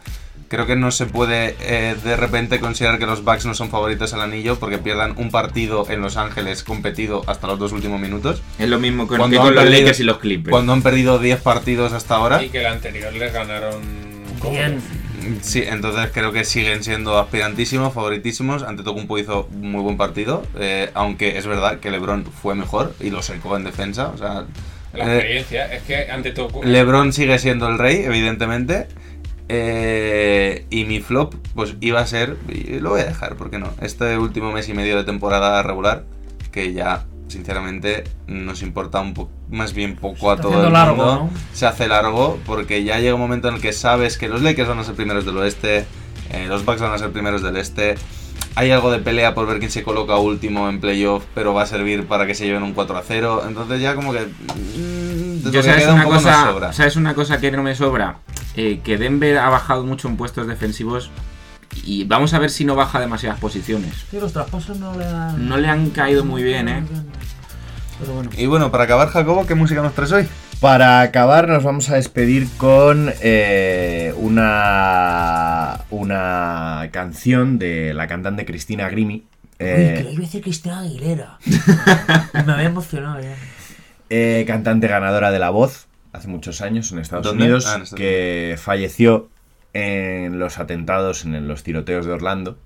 [0.49, 4.13] Creo que no se puede eh, de repente considerar que los Bucks no son favoritos
[4.15, 8.43] al anillo porque pierdan un partido en Los Ángeles competido hasta los dos últimos minutos.
[8.59, 10.51] Es lo mismo con, Cuando que con han los perdido- Lakers y los Clippers.
[10.51, 12.43] Cuando han perdido 10 partidos hasta ahora.
[12.43, 13.81] Y que el anterior les ganaron.
[14.51, 14.81] Bien.
[15.43, 18.63] Sí, entonces creo que siguen siendo aspirantísimos, favoritísimos.
[18.63, 23.11] Antetokounmpo hizo un muy buen partido, eh, aunque es verdad que LeBron fue mejor y
[23.11, 24.09] lo secó en defensa.
[24.09, 24.45] O sea,
[24.93, 26.63] La eh, experiencia es que ante todo.
[26.63, 28.89] LeBron sigue siendo el rey, evidentemente.
[29.53, 33.59] Eh, y mi flop, pues iba a ser, y lo voy a dejar, ¿por qué
[33.59, 33.73] no?
[33.83, 36.05] Este último mes y medio de temporada regular,
[36.53, 40.97] que ya, sinceramente, nos importa un poco, más bien poco a está todo el largo,
[40.97, 41.15] mundo.
[41.25, 41.31] ¿no?
[41.55, 44.69] Se hace largo, porque ya llega un momento en el que sabes que los Lakers
[44.69, 45.87] van a ser primeros del oeste,
[46.33, 47.95] eh, los Bucks van a ser primeros del este.
[48.57, 51.67] Hay algo de pelea por ver quién se coloca último en playoff, pero va a
[51.67, 53.45] servir para que se lleven un 4 a 0.
[53.47, 54.27] Entonces ya como que...
[54.27, 56.73] mm, lo Yo que sabes queda un una cosa, sobra.
[56.73, 58.17] sabes una cosa que no me sobra,
[58.57, 61.11] Eh, que Denver ha bajado mucho en puestos defensivos
[61.85, 63.95] y vamos a ver si no baja demasiadas posiciones.
[64.11, 65.49] Sí, los traspasos no le han.
[65.49, 66.85] No le han caído muy bien, ¿eh?
[68.01, 68.31] Pero bueno.
[68.37, 70.27] Y bueno, para acabar, Jacobo, ¿qué música nos traes hoy?
[70.61, 78.89] Para acabar nos vamos a despedir con eh, una, una canción de la cantante Cristina
[78.89, 79.15] Grimi.
[79.15, 79.25] Uy,
[79.59, 81.39] eh, que le iba a decir Cristina Aguilera.
[82.47, 83.35] Me había emocionado ya.
[84.11, 87.45] eh, cantante ganadora de La Voz hace muchos años en Estados ¿Dónde?
[87.45, 89.29] Unidos, Ah, en Estados que falleció
[89.73, 92.59] en los atentados, en los tiroteos de Orlando.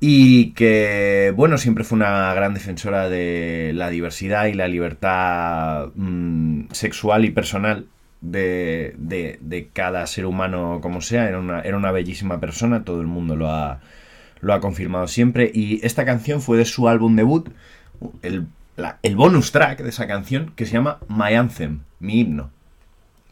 [0.00, 6.66] Y que, bueno, siempre fue una gran defensora de la diversidad y la libertad mm,
[6.70, 7.86] sexual y personal
[8.20, 11.28] de, de- de cada ser humano como sea.
[11.28, 13.80] Era una, era una bellísima persona, todo el mundo lo ha,
[14.40, 15.50] lo ha confirmado siempre.
[15.52, 17.48] Y esta canción fue de su álbum debut,
[18.22, 18.46] el,
[19.02, 22.50] el bonus track de esa canción, que se llama My Anthem, mi himno.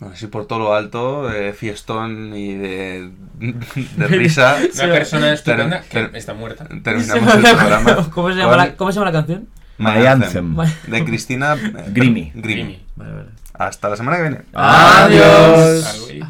[0.01, 3.11] Así por todo lo alto, de fiestón y de,
[3.97, 4.59] de risa.
[4.75, 6.67] Una persona estupenda que está muerta.
[6.83, 8.11] Terminamos el programa.
[8.11, 9.49] ¿Cómo se, llama la, ¿Cómo se llama la canción?
[9.79, 10.57] My Anthem.
[10.87, 11.55] De Cristina
[11.89, 12.33] Grimi.
[12.35, 12.85] Grimi.
[12.97, 13.29] Vale, vale.
[13.55, 14.41] Hasta la semana que viene.
[14.53, 15.83] Adiós.
[15.83, 16.27] Salud.